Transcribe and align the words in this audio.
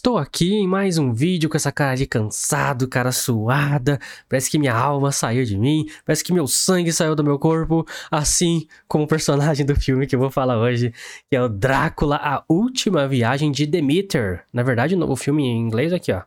Estou 0.00 0.16
aqui 0.16 0.54
em 0.54 0.66
mais 0.66 0.96
um 0.96 1.12
vídeo 1.12 1.50
com 1.50 1.58
essa 1.58 1.70
cara 1.70 1.94
de 1.94 2.06
cansado, 2.06 2.88
cara 2.88 3.12
suada. 3.12 4.00
Parece 4.26 4.50
que 4.50 4.58
minha 4.58 4.74
alma 4.74 5.12
saiu 5.12 5.44
de 5.44 5.58
mim, 5.58 5.84
parece 6.06 6.24
que 6.24 6.32
meu 6.32 6.46
sangue 6.46 6.90
saiu 6.90 7.14
do 7.14 7.22
meu 7.22 7.38
corpo, 7.38 7.86
assim 8.10 8.66
como 8.88 9.04
o 9.04 9.06
personagem 9.06 9.66
do 9.66 9.78
filme 9.78 10.06
que 10.06 10.16
eu 10.16 10.18
vou 10.18 10.30
falar 10.30 10.58
hoje, 10.58 10.94
que 11.28 11.36
é 11.36 11.42
o 11.42 11.50
Drácula, 11.50 12.16
a 12.16 12.42
última 12.48 13.06
viagem 13.06 13.52
de 13.52 13.66
Demeter. 13.66 14.46
Na 14.50 14.62
verdade, 14.62 14.96
o 14.96 15.16
filme 15.16 15.42
em 15.42 15.58
inglês 15.58 15.92
aqui, 15.92 16.10
ó. 16.10 16.22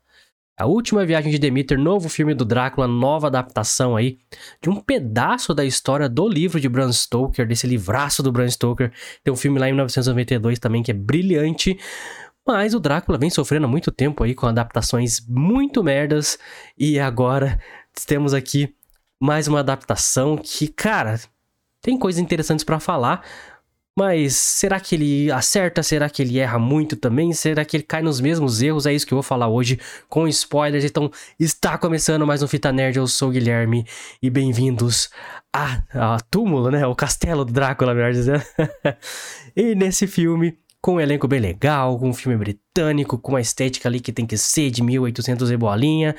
A 0.56 0.68
última 0.68 1.04
viagem 1.04 1.32
de 1.32 1.40
Demeter, 1.40 1.80
novo 1.80 2.08
filme 2.08 2.36
do 2.36 2.46
Drácula, 2.46 2.88
nova 2.88 3.26
adaptação 3.26 3.96
aí 3.96 4.20
de 4.62 4.70
um 4.70 4.76
pedaço 4.76 5.52
da 5.52 5.66
história 5.66 6.08
do 6.08 6.30
livro 6.30 6.60
de 6.60 6.70
Bram 6.70 6.94
Stoker, 6.94 7.48
desse 7.48 7.66
livraço 7.66 8.22
do 8.22 8.32
Bram 8.32 8.48
Stoker. 8.48 8.92
Tem 9.24 9.34
um 9.34 9.36
filme 9.36 9.58
lá 9.58 9.68
em 9.68 9.72
1992 9.72 10.60
também 10.60 10.84
que 10.84 10.92
é 10.92 10.94
brilhante. 10.94 11.76
Mas 12.46 12.74
o 12.74 12.80
Drácula 12.80 13.18
vem 13.18 13.30
sofrendo 13.30 13.66
há 13.66 13.70
muito 13.70 13.92
tempo 13.92 14.24
aí 14.24 14.36
com 14.36 14.46
adaptações 14.46 15.22
muito 15.28 15.84
merdas. 15.84 16.38
E 16.78 17.00
agora 17.00 17.58
temos 18.06 18.34
aqui 18.34 18.76
mais 19.20 19.48
uma 19.48 19.62
adaptação 19.62 20.38
que, 20.38 20.68
cara, 20.68 21.20
tem 21.82 21.98
coisas 21.98 22.22
interessantes 22.22 22.66
para 22.66 22.80
falar. 22.80 23.24
Mas 23.96 24.36
será 24.36 24.80
que 24.80 24.96
ele 24.96 25.32
acerta? 25.32 25.84
Será 25.84 26.10
que 26.10 26.24
ele 26.24 26.40
erra 26.40 26.58
muito 26.58 26.96
também? 26.96 27.32
Será 27.32 27.64
que 27.64 27.78
ele 27.78 27.84
cai 27.84 28.02
nos 28.02 28.20
mesmos 28.20 28.62
erros? 28.62 28.88
É 28.88 28.94
isso 28.94 29.06
que 29.06 29.14
eu 29.14 29.18
vou 29.18 29.24
falar 29.24 29.48
hoje 29.48 29.80
com 30.10 30.28
spoilers. 30.28 30.84
Então, 30.84 31.12
está 31.40 31.78
começando 31.78 32.26
mais 32.26 32.42
um 32.42 32.48
Fita 32.48 32.72
Nerd. 32.72 32.98
Eu 32.98 33.06
sou 33.08 33.30
o 33.30 33.32
Guilherme 33.32 33.86
e 34.20 34.32
bem-vindos 34.32 35.12
a, 35.54 35.84
a 35.94 36.20
túmulo, 36.20 36.72
né? 36.72 36.88
O 36.88 36.96
castelo 36.96 37.46
do 37.46 37.54
Drácula, 37.54 37.94
melhor 37.94 38.12
dizendo. 38.12 38.44
e 39.56 39.76
nesse 39.76 40.08
filme, 40.08 40.58
com 40.84 40.96
um 40.96 41.00
elenco 41.00 41.30
bem 41.30 41.40
legal, 41.40 41.98
com 41.98 42.10
um 42.10 42.14
filme 42.14 42.38
britânico, 42.38 42.63
com 43.06 43.32
uma 43.32 43.40
estética 43.40 43.88
ali 43.88 44.00
que 44.00 44.12
tem 44.12 44.26
que 44.26 44.36
ser 44.36 44.72
de 44.72 44.82
1800 44.82 45.52
e 45.52 45.58
bolinha. 45.58 46.16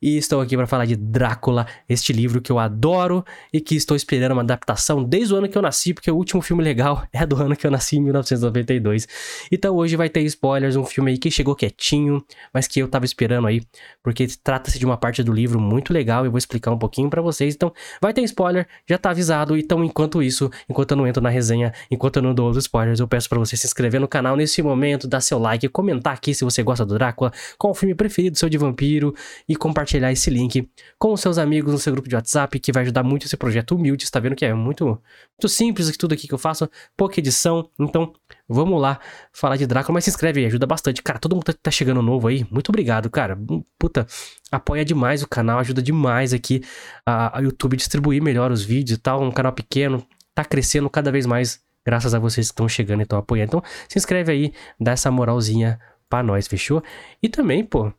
E 0.00 0.16
estou 0.16 0.40
aqui 0.40 0.56
para 0.56 0.66
falar 0.66 0.84
de 0.84 0.96
Drácula, 0.96 1.64
este 1.88 2.12
livro 2.12 2.42
que 2.42 2.50
eu 2.50 2.58
adoro 2.58 3.24
e 3.52 3.60
que 3.60 3.76
estou 3.76 3.96
esperando 3.96 4.32
uma 4.32 4.42
adaptação 4.42 5.04
desde 5.04 5.32
o 5.32 5.36
ano 5.36 5.48
que 5.48 5.56
eu 5.56 5.62
nasci, 5.62 5.94
porque 5.94 6.10
o 6.10 6.16
último 6.16 6.42
filme 6.42 6.60
legal 6.60 7.06
é 7.12 7.24
do 7.24 7.36
ano 7.40 7.54
que 7.54 7.64
eu 7.64 7.70
nasci, 7.70 7.98
em 7.98 8.00
1992. 8.00 9.06
Então 9.52 9.76
hoje 9.76 9.94
vai 9.94 10.08
ter 10.08 10.22
spoilers, 10.22 10.74
um 10.74 10.84
filme 10.84 11.12
aí 11.12 11.18
que 11.18 11.30
chegou 11.30 11.54
quietinho, 11.54 12.24
mas 12.52 12.66
que 12.66 12.80
eu 12.80 12.88
tava 12.88 13.04
esperando 13.04 13.46
aí, 13.46 13.62
porque 14.02 14.26
trata-se 14.42 14.80
de 14.80 14.84
uma 14.84 14.96
parte 14.96 15.22
do 15.22 15.32
livro 15.32 15.60
muito 15.60 15.92
legal 15.92 16.24
eu 16.24 16.32
vou 16.32 16.38
explicar 16.38 16.72
um 16.72 16.78
pouquinho 16.78 17.08
para 17.08 17.22
vocês. 17.22 17.54
Então 17.54 17.72
vai 18.00 18.12
ter 18.12 18.22
spoiler, 18.22 18.66
já 18.88 18.98
tá 18.98 19.10
avisado. 19.10 19.56
Então 19.56 19.84
enquanto 19.84 20.20
isso, 20.20 20.50
enquanto 20.68 20.90
eu 20.90 20.96
não 20.96 21.06
entro 21.06 21.22
na 21.22 21.28
resenha, 21.28 21.72
enquanto 21.88 22.16
eu 22.16 22.22
não 22.22 22.34
dou 22.34 22.50
os 22.50 22.56
spoilers, 22.56 22.98
eu 22.98 23.06
peço 23.06 23.28
para 23.28 23.38
você 23.38 23.56
se 23.56 23.68
inscrever 23.68 24.00
no 24.00 24.08
canal 24.08 24.34
nesse 24.34 24.60
momento, 24.62 25.06
dar 25.06 25.20
seu 25.20 25.38
like, 25.38 25.68
comentar 25.68 25.91
aqui 26.04 26.34
se 26.34 26.44
você 26.44 26.62
gosta 26.62 26.84
do 26.84 26.94
Drácula, 26.94 27.32
qual 27.58 27.72
o 27.72 27.74
filme 27.74 27.94
preferido 27.94 28.38
seu 28.38 28.48
de 28.48 28.58
vampiro 28.58 29.14
e 29.48 29.56
compartilhar 29.56 30.12
esse 30.12 30.30
link 30.30 30.68
com 30.98 31.12
os 31.12 31.20
seus 31.20 31.38
amigos 31.38 31.72
no 31.72 31.78
seu 31.78 31.92
grupo 31.92 32.08
de 32.08 32.14
WhatsApp, 32.14 32.58
que 32.58 32.72
vai 32.72 32.82
ajudar 32.82 33.02
muito 33.02 33.26
esse 33.26 33.36
projeto 33.36 33.74
humilde. 33.74 34.04
Está 34.04 34.20
vendo 34.20 34.34
que 34.36 34.44
é 34.44 34.54
muito, 34.54 34.84
muito 34.86 35.48
simples 35.48 35.94
tudo 35.96 36.14
aqui 36.14 36.26
que 36.26 36.34
eu 36.34 36.38
faço, 36.38 36.68
pouca 36.96 37.20
edição. 37.20 37.68
Então, 37.78 38.12
vamos 38.48 38.80
lá 38.80 38.98
falar 39.32 39.56
de 39.56 39.66
Drácula, 39.66 39.94
mas 39.94 40.04
se 40.04 40.10
inscreve 40.10 40.40
aí, 40.40 40.46
ajuda 40.46 40.66
bastante. 40.66 41.02
Cara, 41.02 41.18
todo 41.18 41.34
mundo 41.34 41.44
tá, 41.44 41.70
chegando 41.70 42.02
novo 42.02 42.28
aí. 42.28 42.46
Muito 42.50 42.70
obrigado, 42.70 43.08
cara. 43.10 43.38
Puta, 43.78 44.06
apoia 44.50 44.84
demais 44.84 45.22
o 45.22 45.28
canal, 45.28 45.58
ajuda 45.58 45.82
demais 45.82 46.32
aqui 46.32 46.62
a, 47.06 47.38
a 47.38 47.40
YouTube 47.40 47.76
distribuir 47.76 48.22
melhor 48.22 48.50
os 48.50 48.62
vídeos 48.62 48.98
e 48.98 49.00
tal. 49.00 49.22
Um 49.22 49.30
canal 49.30 49.52
pequeno, 49.52 50.06
tá 50.34 50.44
crescendo 50.44 50.88
cada 50.90 51.10
vez 51.12 51.26
mais 51.26 51.60
Graças 51.84 52.14
a 52.14 52.18
vocês 52.18 52.48
que 52.48 52.52
estão 52.52 52.68
chegando 52.68 53.00
e 53.00 53.02
estão 53.02 53.18
apoiando. 53.18 53.58
Então, 53.58 53.62
se 53.88 53.98
inscreve 53.98 54.32
aí, 54.32 54.52
dá 54.78 54.92
essa 54.92 55.10
moralzinha 55.10 55.80
pra 56.08 56.22
nós, 56.22 56.46
fechou? 56.46 56.82
E 57.22 57.28
também, 57.28 57.64
pô, 57.64 57.92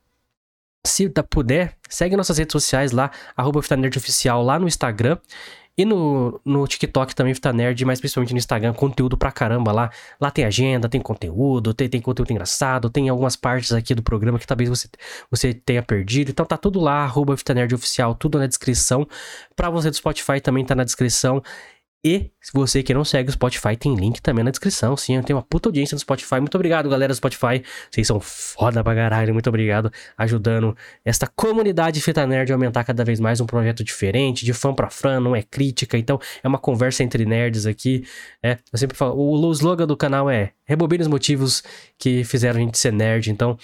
se 0.86 1.10
puder, 1.30 1.78
segue 1.90 2.16
nossas 2.16 2.38
redes 2.38 2.52
sociais 2.52 2.92
lá, 2.92 3.12
arroba 3.36 3.60
Oficial 3.60 4.44
lá 4.44 4.60
no 4.60 4.68
Instagram. 4.68 5.18
E 5.76 5.86
no, 5.86 6.40
no 6.46 6.68
TikTok 6.68 7.16
também, 7.16 7.34
Fita 7.34 7.52
Nerd, 7.52 7.84
mas 7.84 8.00
principalmente 8.00 8.32
no 8.32 8.38
Instagram, 8.38 8.74
conteúdo 8.74 9.18
pra 9.18 9.32
caramba 9.32 9.72
lá. 9.72 9.90
Lá 10.22 10.30
tem 10.30 10.46
agenda, 10.46 10.88
tem 10.88 11.02
conteúdo, 11.02 11.74
tem, 11.74 11.90
tem 11.90 12.00
conteúdo 12.00 12.30
engraçado, 12.30 12.92
tem 12.92 13.10
algumas 13.10 13.36
partes 13.36 13.72
aqui 13.72 13.96
do 13.96 14.04
programa 14.04 14.38
que 14.38 14.46
talvez 14.46 14.70
você, 14.70 14.88
você 15.32 15.52
tenha 15.52 15.82
perdido. 15.82 16.30
Então 16.30 16.46
tá 16.46 16.58
tudo 16.58 16.80
lá, 16.80 17.04
arroba 17.04 17.36
Fita 17.36 17.56
Nerd 17.56 17.74
Oficial, 17.74 18.14
tudo 18.14 18.38
na 18.38 18.46
descrição. 18.46 19.08
Pra 19.56 19.72
você 19.72 19.90
do 19.90 19.96
Spotify 19.96 20.40
também 20.40 20.64
tá 20.64 20.76
na 20.76 20.84
descrição. 20.84 21.42
E 22.06 22.32
se 22.42 22.52
você 22.54 22.84
que 22.84 22.94
não 22.94 23.06
segue 23.06 23.30
o 23.30 23.32
Spotify, 23.32 23.78
tem 23.78 23.96
link 23.96 24.22
também 24.22 24.44
na 24.44 24.52
descrição. 24.52 24.98
Sim, 24.98 25.16
eu 25.16 25.24
tenho 25.24 25.38
uma 25.38 25.46
puta 25.46 25.70
audiência 25.70 25.96
no 25.96 26.00
Spotify. 26.00 26.36
Muito 26.36 26.56
obrigado, 26.56 26.90
galera 26.90 27.14
do 27.14 27.16
Spotify. 27.16 27.64
Vocês 27.90 28.06
são 28.06 28.20
foda 28.20 28.84
pra 28.84 28.94
caralho. 28.94 29.32
Muito 29.32 29.48
obrigado. 29.48 29.90
Ajudando 30.18 30.76
esta 31.06 31.26
comunidade 31.28 32.02
Fita 32.02 32.28
Nerd 32.28 32.52
a 32.52 32.56
aumentar 32.56 32.84
cada 32.84 33.06
vez 33.06 33.22
mais 33.22 33.40
um 33.40 33.46
projeto 33.46 33.86
diferente, 33.86 34.44
de 34.44 34.52
fã 34.52 34.74
pra 34.74 34.90
fã, 34.90 35.18
não 35.22 35.34
é 35.34 35.42
crítica. 35.42 35.98
Então, 35.98 36.20
é 36.44 36.48
uma 36.48 36.60
conversa 36.60 37.04
entre 37.04 37.26
nerds 37.26 37.66
aqui. 37.66 38.06
É, 38.44 38.58
eu 38.72 38.78
sempre 38.78 38.98
falo, 38.98 39.16
o 39.18 39.52
slogan 39.52 39.88
do 39.88 39.96
canal 39.96 40.30
é 40.30 40.52
Rebobine 40.66 41.04
os 41.04 41.08
motivos 41.08 41.64
que 41.98 42.26
fizeram 42.26 42.60
a 42.60 42.64
gente 42.64 42.78
ser 42.78 42.92
nerd. 42.92 43.32
Então, 43.32 43.58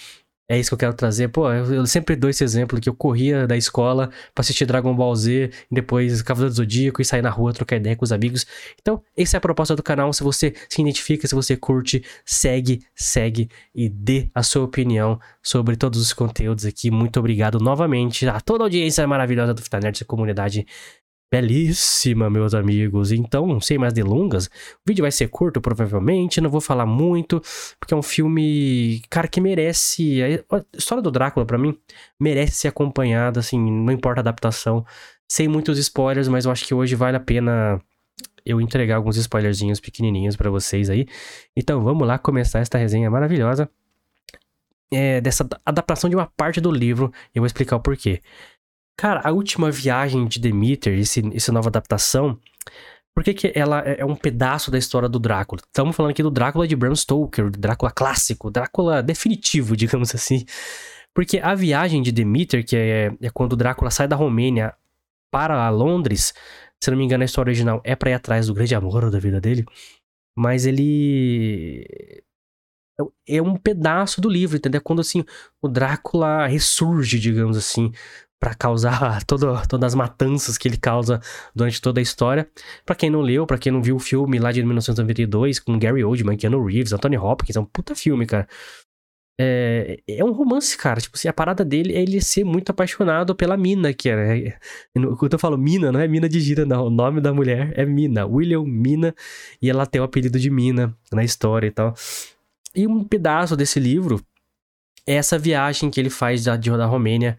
é 0.50 0.58
isso 0.58 0.70
que 0.70 0.74
eu 0.74 0.78
quero 0.78 0.94
trazer. 0.94 1.28
Pô, 1.28 1.48
eu, 1.52 1.72
eu 1.72 1.86
sempre 1.86 2.16
dou 2.16 2.28
esse 2.28 2.42
exemplo 2.42 2.80
que 2.80 2.88
eu 2.88 2.94
corria 2.94 3.46
da 3.46 3.56
escola 3.56 4.08
pra 4.34 4.40
assistir 4.40 4.66
Dragon 4.66 4.92
Ball 4.92 5.14
Z, 5.14 5.48
e 5.70 5.74
depois 5.74 6.22
Cavaleiro 6.22 6.52
do 6.52 6.56
Zodíaco 6.56 7.00
e 7.00 7.04
sair 7.04 7.22
na 7.22 7.30
rua 7.30 7.52
trocar 7.52 7.76
ideia 7.76 7.94
com 7.94 8.04
os 8.04 8.10
amigos. 8.10 8.44
Então, 8.80 9.00
essa 9.16 9.36
é 9.36 9.38
a 9.38 9.40
proposta 9.40 9.76
do 9.76 9.82
canal. 9.82 10.12
Se 10.12 10.24
você 10.24 10.52
se 10.68 10.80
identifica, 10.82 11.28
se 11.28 11.36
você 11.36 11.56
curte, 11.56 12.02
segue, 12.24 12.80
segue 12.96 13.48
e 13.72 13.88
dê 13.88 14.28
a 14.34 14.42
sua 14.42 14.64
opinião 14.64 15.20
sobre 15.40 15.76
todos 15.76 16.00
os 16.00 16.12
conteúdos 16.12 16.66
aqui. 16.66 16.90
Muito 16.90 17.20
obrigado 17.20 17.60
novamente 17.60 18.26
a 18.26 18.40
toda 18.40 18.64
a 18.64 18.66
audiência 18.66 19.06
maravilhosa 19.06 19.54
do 19.54 19.62
Fita 19.62 19.78
Nerd, 19.78 19.98
essa 19.98 20.04
comunidade 20.04 20.66
belíssima, 21.30 22.28
meus 22.28 22.54
amigos. 22.54 23.12
Então, 23.12 23.60
sem 23.60 23.78
mais 23.78 23.92
delongas, 23.92 24.46
o 24.46 24.50
vídeo 24.88 25.02
vai 25.02 25.12
ser 25.12 25.28
curto, 25.28 25.60
provavelmente. 25.60 26.40
Não 26.40 26.50
vou 26.50 26.60
falar 26.60 26.86
muito, 26.86 27.40
porque 27.78 27.94
é 27.94 27.96
um 27.96 28.02
filme, 28.02 29.00
cara, 29.08 29.28
que 29.28 29.40
merece. 29.40 30.20
A 30.50 30.64
história 30.76 31.02
do 31.02 31.10
Drácula, 31.10 31.46
para 31.46 31.58
mim, 31.58 31.78
merece 32.18 32.56
ser 32.56 32.68
acompanhada, 32.68 33.40
assim, 33.40 33.58
não 33.58 33.92
importa 33.92 34.20
a 34.20 34.22
adaptação. 34.22 34.84
Sem 35.28 35.46
muitos 35.46 35.78
spoilers, 35.78 36.26
mas 36.26 36.44
eu 36.44 36.50
acho 36.50 36.66
que 36.66 36.74
hoje 36.74 36.96
vale 36.96 37.16
a 37.16 37.20
pena 37.20 37.80
eu 38.44 38.60
entregar 38.60 38.96
alguns 38.96 39.16
spoilerzinhos 39.16 39.78
pequenininhos 39.78 40.34
para 40.34 40.50
vocês 40.50 40.90
aí. 40.90 41.06
Então, 41.56 41.84
vamos 41.84 42.06
lá 42.06 42.18
começar 42.18 42.58
esta 42.58 42.76
resenha 42.76 43.08
maravilhosa. 43.10 43.70
É, 44.92 45.20
dessa 45.20 45.48
adaptação 45.64 46.10
de 46.10 46.16
uma 46.16 46.26
parte 46.26 46.60
do 46.60 46.72
livro, 46.72 47.12
eu 47.32 47.42
vou 47.42 47.46
explicar 47.46 47.76
o 47.76 47.80
porquê. 47.80 48.20
Cara, 49.00 49.22
a 49.24 49.32
última 49.32 49.70
viagem 49.70 50.26
de 50.26 50.38
Demeter, 50.38 50.98
esse, 50.98 51.22
essa 51.34 51.50
nova 51.50 51.70
adaptação, 51.70 52.38
por 53.14 53.24
que, 53.24 53.32
que 53.32 53.50
ela 53.54 53.80
é, 53.80 54.00
é 54.00 54.04
um 54.04 54.14
pedaço 54.14 54.70
da 54.70 54.76
história 54.76 55.08
do 55.08 55.18
Drácula? 55.18 55.62
Estamos 55.64 55.96
falando 55.96 56.10
aqui 56.10 56.22
do 56.22 56.30
Drácula 56.30 56.68
de 56.68 56.76
Bram 56.76 56.94
Stoker, 56.94 57.50
Drácula 57.50 57.90
clássico, 57.90 58.50
Drácula 58.50 59.02
definitivo, 59.02 59.72
digamos 59.74 60.14
assim. 60.14 60.44
Porque 61.14 61.38
a 61.38 61.54
viagem 61.54 62.02
de 62.02 62.12
Demeter, 62.12 62.62
que 62.62 62.76
é, 62.76 63.06
é 63.22 63.30
quando 63.30 63.54
o 63.54 63.56
Drácula 63.56 63.90
sai 63.90 64.06
da 64.06 64.16
Romênia 64.16 64.74
para 65.32 65.70
Londres, 65.70 66.34
se 66.78 66.90
não 66.90 66.98
me 66.98 67.04
engano 67.04 67.22
a 67.22 67.24
história 67.24 67.48
original 67.48 67.80
é 67.82 67.96
para 67.96 68.10
ir 68.10 68.14
atrás 68.14 68.48
do 68.48 68.54
grande 68.54 68.74
amor 68.74 69.10
da 69.10 69.18
vida 69.18 69.40
dele, 69.40 69.64
mas 70.36 70.66
ele 70.66 71.86
é 73.26 73.40
um 73.40 73.56
pedaço 73.56 74.20
do 74.20 74.28
livro, 74.28 74.58
entendeu? 74.58 74.82
Quando 74.82 75.00
assim 75.00 75.24
o 75.62 75.68
Drácula 75.68 76.46
ressurge, 76.46 77.18
digamos 77.18 77.56
assim, 77.56 77.92
para 78.40 78.54
causar 78.54 79.22
todo, 79.28 79.60
todas 79.68 79.88
as 79.88 79.94
matanças 79.94 80.56
que 80.56 80.66
ele 80.66 80.78
causa 80.78 81.20
durante 81.54 81.80
toda 81.80 82.00
a 82.00 82.02
história. 82.02 82.48
Para 82.84 82.96
quem 82.96 83.10
não 83.10 83.20
leu, 83.20 83.46
para 83.46 83.58
quem 83.58 83.70
não 83.70 83.82
viu 83.82 83.96
o 83.96 84.00
filme 84.00 84.38
lá 84.38 84.50
de 84.50 84.62
1992 84.62 85.60
com 85.60 85.78
Gary 85.78 86.02
Oldman, 86.02 86.36
Keanu 86.36 86.64
Reeves, 86.64 86.92
Anthony 86.92 87.18
Hopkins, 87.18 87.56
é 87.56 87.60
um 87.60 87.66
puta 87.66 87.94
filme, 87.94 88.26
cara. 88.26 88.48
É, 89.42 89.98
é 90.06 90.24
um 90.24 90.32
romance, 90.32 90.76
cara. 90.76 91.00
Tipo 91.00 91.16
assim, 91.16 91.28
a 91.28 91.32
parada 91.32 91.64
dele 91.64 91.94
é 91.94 92.02
ele 92.02 92.20
ser 92.20 92.44
muito 92.44 92.70
apaixonado 92.70 93.34
pela 93.34 93.56
Mina, 93.56 93.92
que 93.92 94.10
é. 94.10 94.58
Quando 95.18 95.32
eu 95.32 95.38
falo 95.38 95.56
Mina, 95.56 95.90
não 95.92 96.00
é 96.00 96.08
Mina 96.08 96.28
de 96.28 96.40
gira, 96.40 96.66
não. 96.66 96.86
O 96.86 96.90
nome 96.90 97.20
da 97.20 97.32
mulher 97.32 97.72
é 97.74 97.86
Mina, 97.86 98.26
William 98.26 98.64
Mina, 98.64 99.14
e 99.60 99.70
ela 99.70 99.86
tem 99.86 100.00
o 100.00 100.04
apelido 100.04 100.38
de 100.38 100.50
Mina 100.50 100.94
na 101.10 101.24
história 101.24 101.66
e 101.66 101.70
tal. 101.70 101.94
E 102.74 102.86
um 102.86 103.02
pedaço 103.02 103.56
desse 103.56 103.80
livro 103.80 104.22
é 105.06 105.14
essa 105.14 105.38
viagem 105.38 105.90
que 105.90 105.98
ele 105.98 106.10
faz 106.10 106.44
da, 106.44 106.56
da 106.56 106.86
Romênia 106.86 107.38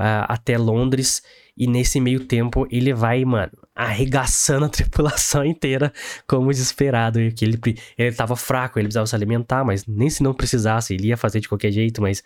uh, 0.00 0.26
até 0.28 0.56
Londres. 0.58 1.22
E 1.56 1.66
nesse 1.66 2.00
meio 2.00 2.24
tempo 2.24 2.66
ele 2.70 2.92
vai, 2.92 3.24
mano, 3.24 3.52
arregaçando 3.74 4.66
a 4.66 4.68
tripulação 4.70 5.44
inteira 5.44 5.92
como 6.26 6.50
desesperado. 6.50 7.18
Que 7.32 7.44
ele, 7.44 7.58
ele 7.96 8.14
tava 8.14 8.36
fraco, 8.36 8.78
ele 8.78 8.86
precisava 8.86 9.06
se 9.06 9.14
alimentar, 9.14 9.64
mas 9.64 9.86
nem 9.86 10.10
se 10.10 10.22
não 10.22 10.34
precisasse, 10.34 10.94
ele 10.94 11.08
ia 11.08 11.16
fazer 11.16 11.40
de 11.40 11.48
qualquer 11.48 11.70
jeito. 11.70 12.02
Mas 12.02 12.22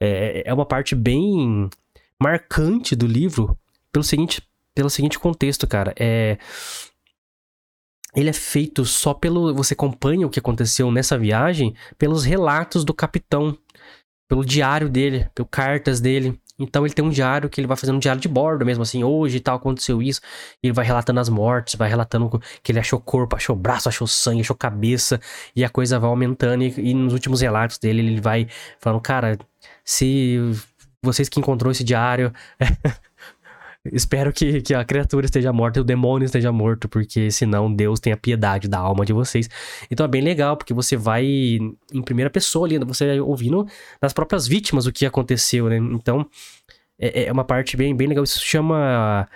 é, 0.00 0.42
é 0.46 0.54
uma 0.54 0.66
parte 0.66 0.94
bem 0.94 1.68
marcante 2.20 2.94
do 2.94 3.06
livro 3.06 3.58
pelo 3.92 4.04
seguinte, 4.04 4.42
pelo 4.74 4.90
seguinte 4.90 5.18
contexto, 5.18 5.66
cara. 5.66 5.94
É, 5.98 6.38
ele 8.14 8.30
é 8.30 8.32
feito 8.32 8.84
só 8.84 9.14
pelo. 9.14 9.54
Você 9.54 9.74
acompanha 9.74 10.26
o 10.26 10.30
que 10.30 10.38
aconteceu 10.38 10.90
nessa 10.90 11.18
viagem 11.18 11.74
pelos 11.98 12.24
relatos 12.24 12.84
do 12.84 12.94
capitão 12.94 13.56
pelo 14.28 14.44
diário 14.44 14.88
dele, 14.88 15.28
pelo 15.34 15.48
cartas 15.48 16.00
dele. 16.00 16.38
Então 16.58 16.84
ele 16.84 16.94
tem 16.94 17.04
um 17.04 17.10
diário 17.10 17.48
que 17.48 17.60
ele 17.60 17.68
vai 17.68 17.76
fazendo 17.76 17.96
um 17.96 18.00
diário 18.00 18.20
de 18.20 18.28
bordo 18.28 18.64
mesmo, 18.64 18.82
assim, 18.82 19.04
hoje 19.04 19.40
tal, 19.40 19.56
aconteceu 19.56 20.02
isso. 20.02 20.20
ele 20.62 20.72
vai 20.72 20.84
relatando 20.84 21.20
as 21.20 21.28
mortes, 21.28 21.74
vai 21.76 21.88
relatando 21.88 22.40
que 22.62 22.72
ele 22.72 22.80
achou 22.80 23.00
corpo, 23.00 23.36
achou 23.36 23.54
braço, 23.54 23.88
achou 23.88 24.06
sangue, 24.06 24.40
achou 24.40 24.56
cabeça. 24.56 25.20
E 25.54 25.64
a 25.64 25.68
coisa 25.70 25.98
vai 25.98 26.10
aumentando. 26.10 26.64
E, 26.64 26.74
e 26.78 26.94
nos 26.94 27.12
últimos 27.12 27.40
relatos 27.40 27.78
dele, 27.78 28.00
ele 28.00 28.20
vai 28.20 28.48
falando, 28.80 29.00
cara, 29.00 29.38
se 29.84 30.38
vocês 31.02 31.28
que 31.28 31.38
encontrou 31.40 31.70
esse 31.70 31.84
diário. 31.84 32.32
Espero 33.92 34.32
que, 34.32 34.60
que 34.62 34.74
a 34.74 34.84
criatura 34.84 35.26
esteja 35.26 35.52
morta 35.52 35.78
e 35.78 35.82
o 35.82 35.84
demônio 35.84 36.26
esteja 36.26 36.52
morto, 36.52 36.88
porque 36.88 37.30
senão 37.30 37.72
Deus 37.72 38.00
tenha 38.00 38.16
piedade 38.16 38.68
da 38.68 38.78
alma 38.78 39.04
de 39.04 39.12
vocês. 39.12 39.48
Então 39.90 40.04
é 40.04 40.08
bem 40.08 40.22
legal, 40.22 40.56
porque 40.56 40.74
você 40.74 40.96
vai 40.96 41.24
em 41.24 42.02
primeira 42.04 42.30
pessoa 42.30 42.66
ali, 42.66 42.78
você 42.78 43.20
ouvindo 43.20 43.66
das 44.00 44.12
próprias 44.12 44.46
vítimas 44.46 44.86
o 44.86 44.92
que 44.92 45.06
aconteceu, 45.06 45.68
né? 45.68 45.76
Então 45.76 46.26
é, 46.98 47.24
é 47.24 47.32
uma 47.32 47.44
parte 47.44 47.76
bem, 47.76 47.94
bem 47.94 48.08
legal. 48.08 48.24
Isso 48.24 48.40
chama 48.40 49.28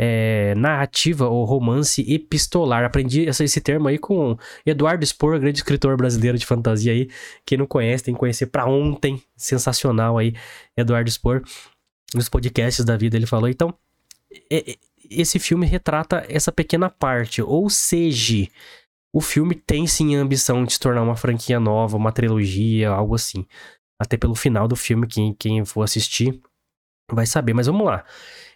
é, 0.00 0.54
narrativa 0.54 1.26
ou 1.26 1.44
romance 1.44 2.00
epistolar. 2.08 2.84
Aprendi 2.84 3.22
esse 3.28 3.60
termo 3.60 3.88
aí 3.88 3.98
com 3.98 4.38
Eduardo 4.64 5.04
Spor, 5.04 5.40
grande 5.40 5.58
escritor 5.58 5.96
brasileiro 5.96 6.38
de 6.38 6.46
fantasia 6.46 6.92
aí. 6.92 7.08
Quem 7.44 7.58
não 7.58 7.66
conhece, 7.66 8.04
tem 8.04 8.14
que 8.14 8.20
conhecer 8.20 8.46
pra 8.46 8.64
ontem. 8.64 9.20
Sensacional 9.36 10.16
aí, 10.16 10.34
Eduardo 10.76 11.10
Spor. 11.10 11.42
Nos 12.14 12.28
podcasts 12.28 12.84
da 12.84 12.96
vida 12.96 13.16
ele 13.16 13.26
falou. 13.26 13.48
Então, 13.48 13.74
esse 15.10 15.38
filme 15.38 15.66
retrata 15.66 16.24
essa 16.28 16.52
pequena 16.52 16.90
parte. 16.90 17.42
Ou 17.42 17.68
seja, 17.70 18.48
o 19.12 19.20
filme 19.20 19.54
tem 19.54 19.86
sim 19.86 20.16
a 20.16 20.20
ambição 20.20 20.64
de 20.64 20.72
se 20.74 20.80
tornar 20.80 21.02
uma 21.02 21.16
franquia 21.16 21.58
nova, 21.58 21.96
uma 21.96 22.12
trilogia, 22.12 22.90
algo 22.90 23.14
assim. 23.14 23.46
Até 24.00 24.16
pelo 24.16 24.34
final 24.34 24.68
do 24.68 24.76
filme, 24.76 25.06
quem, 25.06 25.34
quem 25.34 25.64
for 25.64 25.82
assistir 25.82 26.40
vai 27.10 27.26
saber. 27.26 27.54
Mas 27.54 27.66
vamos 27.66 27.86
lá. 27.86 28.04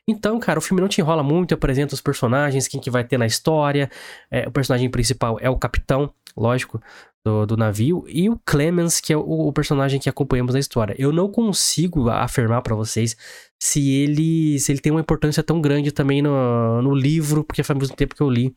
Então, 0.07 0.39
cara, 0.39 0.59
o 0.59 0.63
filme 0.63 0.81
não 0.81 0.89
te 0.89 1.01
enrola 1.01 1.23
muito, 1.23 1.55
apresenta 1.55 1.95
os 1.95 2.01
personagens, 2.01 2.67
quem 2.67 2.81
que 2.81 2.91
vai 2.91 3.05
ter 3.05 3.19
na 3.19 3.27
história. 3.27 3.91
É, 4.31 4.47
o 4.49 4.51
personagem 4.51 4.91
principal 4.91 5.39
é 5.41 5.49
o 5.49 5.57
capitão, 5.57 6.13
lógico, 6.37 6.81
do, 7.25 7.47
do 7.47 7.57
navio, 7.57 8.05
e 8.09 8.29
o 8.29 8.39
Clemens, 8.45 9.01
que 9.01 9.13
é 9.13 9.17
o, 9.17 9.21
o, 9.21 9.53
personagem 9.53 10.01
que 10.01 10.09
acompanhamos 10.09 10.55
na 10.55 10.61
história. 10.61 10.95
Eu 10.99 11.13
não 11.13 11.31
consigo 11.31 12.09
afirmar 12.09 12.63
para 12.63 12.75
vocês 12.75 13.17
se 13.61 13.91
ele 13.93 14.59
se 14.59 14.73
ele 14.73 14.81
tem 14.81 14.91
uma 14.93 15.01
importância 15.01 15.43
tão 15.43 15.61
grande 15.61 15.93
também 15.93 16.21
no, 16.21 16.83
no 16.83 16.95
livro, 16.95 17.45
porque 17.45 17.63
faz 17.63 17.79
muito 17.79 17.95
tempo 17.95 18.15
que 18.17 18.23
eu 18.23 18.31
li. 18.31 18.55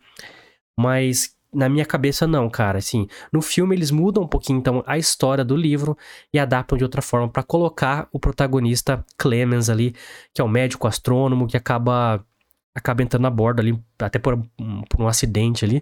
Mas 0.79 1.35
na 1.53 1.69
minha 1.69 1.85
cabeça, 1.85 2.27
não, 2.27 2.49
cara. 2.49 2.79
Assim, 2.79 3.07
no 3.31 3.41
filme 3.41 3.75
eles 3.75 3.91
mudam 3.91 4.23
um 4.23 4.27
pouquinho, 4.27 4.59
então, 4.59 4.83
a 4.85 4.97
história 4.97 5.43
do 5.45 5.55
livro 5.55 5.97
e 6.33 6.39
adaptam 6.39 6.77
de 6.77 6.83
outra 6.83 7.01
forma 7.01 7.29
para 7.29 7.43
colocar 7.43 8.09
o 8.11 8.19
protagonista 8.19 9.05
Clemens 9.17 9.69
ali, 9.69 9.95
que 10.33 10.41
é 10.41 10.43
um 10.43 10.49
médico 10.49 10.87
astrônomo 10.87 11.47
que 11.47 11.57
acaba 11.57 12.23
acaba 12.75 13.01
entrando 13.01 13.25
a 13.25 13.29
bordo 13.29 13.61
ali, 13.61 13.81
até 13.97 14.19
por, 14.19 14.37
por 14.89 15.01
um 15.01 15.07
acidente 15.07 15.63
ali. 15.63 15.81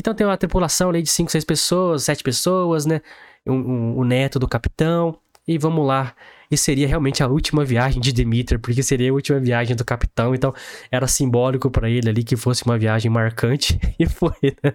Então 0.00 0.14
tem 0.14 0.26
uma 0.26 0.36
tripulação 0.36 0.90
ali 0.90 1.02
de 1.02 1.10
5, 1.10 1.30
6 1.30 1.44
pessoas, 1.44 2.04
7 2.04 2.22
pessoas, 2.22 2.86
né? 2.86 3.00
O 3.46 3.52
um, 3.52 4.00
um, 4.00 4.04
neto 4.04 4.38
do 4.38 4.48
capitão. 4.48 5.18
E 5.48 5.58
vamos 5.58 5.86
lá. 5.86 6.14
E 6.50 6.56
seria 6.56 6.86
realmente 6.86 7.22
a 7.22 7.28
última 7.28 7.64
viagem 7.64 8.00
de 8.00 8.12
Demeter, 8.12 8.58
porque 8.58 8.82
seria 8.82 9.10
a 9.10 9.14
última 9.14 9.38
viagem 9.40 9.76
do 9.76 9.84
capitão. 9.84 10.34
Então 10.34 10.54
era 10.90 11.06
simbólico 11.06 11.70
para 11.70 11.88
ele 11.88 12.08
ali 12.08 12.24
que 12.24 12.36
fosse 12.36 12.64
uma 12.64 12.78
viagem 12.78 13.10
marcante. 13.10 13.78
E 13.98 14.06
foi, 14.06 14.56
né? 14.62 14.74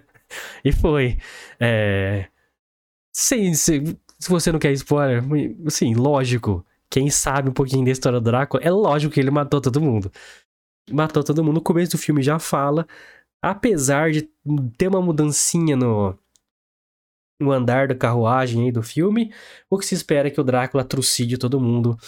E 0.64 0.72
foi. 0.72 1.18
É... 1.60 2.26
Sim, 3.12 3.54
se, 3.54 3.96
se 4.18 4.28
você 4.28 4.50
não 4.52 4.58
quer 4.58 4.72
spoiler, 4.72 5.22
assim, 5.66 5.94
lógico. 5.94 6.64
Quem 6.90 7.10
sabe 7.10 7.48
um 7.48 7.52
pouquinho 7.52 7.84
da 7.84 7.90
história 7.90 8.20
do 8.20 8.24
Drácula, 8.24 8.62
é 8.62 8.70
lógico 8.70 9.14
que 9.14 9.20
ele 9.20 9.30
matou 9.30 9.60
todo 9.60 9.80
mundo. 9.80 10.12
Matou 10.90 11.24
todo 11.24 11.42
mundo. 11.42 11.54
No 11.54 11.60
começo 11.62 11.92
do 11.92 11.98
filme 11.98 12.22
já 12.22 12.38
fala. 12.38 12.86
Apesar 13.42 14.12
de 14.12 14.22
ter 14.78 14.88
uma 14.88 15.02
mudancinha 15.02 15.76
no, 15.76 16.16
no 17.40 17.50
andar 17.50 17.88
da 17.88 17.94
carruagem 17.94 18.64
aí 18.64 18.72
do 18.72 18.82
filme, 18.82 19.32
o 19.68 19.76
que 19.76 19.84
se 19.84 19.94
espera 19.94 20.28
é 20.28 20.30
que 20.30 20.40
o 20.40 20.44
Drácula 20.44 20.84
trucide 20.84 21.36
todo 21.36 21.60
mundo 21.60 21.98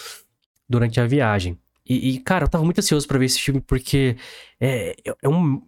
durante 0.67 0.99
a 0.99 1.05
viagem. 1.05 1.59
E, 1.85 2.15
e 2.15 2.19
cara, 2.19 2.45
eu 2.45 2.49
tava 2.49 2.63
muito 2.63 2.79
ansioso 2.79 3.07
para 3.07 3.19
ver 3.19 3.25
esse 3.25 3.39
filme 3.39 3.61
porque 3.61 4.17
é, 4.59 4.95
é 5.21 5.29
um 5.29 5.61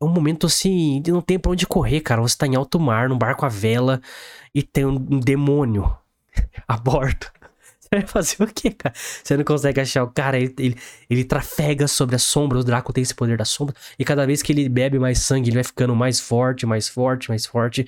é 0.00 0.04
um 0.04 0.08
momento 0.08 0.46
assim, 0.46 1.02
não 1.06 1.22
tem 1.22 1.38
pra 1.38 1.52
onde 1.52 1.66
correr, 1.66 2.00
cara. 2.00 2.20
Você 2.20 2.36
tá 2.36 2.46
em 2.46 2.56
alto 2.56 2.78
mar, 2.78 3.08
num 3.08 3.16
barco 3.16 3.46
à 3.46 3.48
vela, 3.48 4.00
e 4.54 4.62
tem 4.62 4.84
um 4.84 5.20
demônio 5.20 5.96
a 6.68 6.76
bordo. 6.76 7.26
Vai 8.02 8.06
fazer 8.06 8.42
o 8.42 8.46
quê, 8.46 8.70
cara? 8.70 8.94
Você 8.94 9.36
não 9.36 9.44
consegue 9.44 9.80
achar 9.80 10.02
o 10.02 10.10
cara, 10.10 10.36
ele, 10.38 10.54
ele, 10.58 10.76
ele 11.08 11.24
trafega 11.24 11.86
sobre 11.86 12.16
a 12.16 12.18
sombra, 12.18 12.58
o 12.58 12.64
Draco 12.64 12.92
tem 12.92 13.02
esse 13.02 13.14
poder 13.14 13.36
da 13.36 13.44
sombra, 13.44 13.74
e 13.98 14.04
cada 14.04 14.26
vez 14.26 14.42
que 14.42 14.52
ele 14.52 14.68
bebe 14.68 14.98
mais 14.98 15.20
sangue, 15.20 15.50
ele 15.50 15.56
vai 15.56 15.64
ficando 15.64 15.94
mais 15.94 16.18
forte, 16.20 16.66
mais 16.66 16.88
forte, 16.88 17.28
mais 17.28 17.46
forte. 17.46 17.86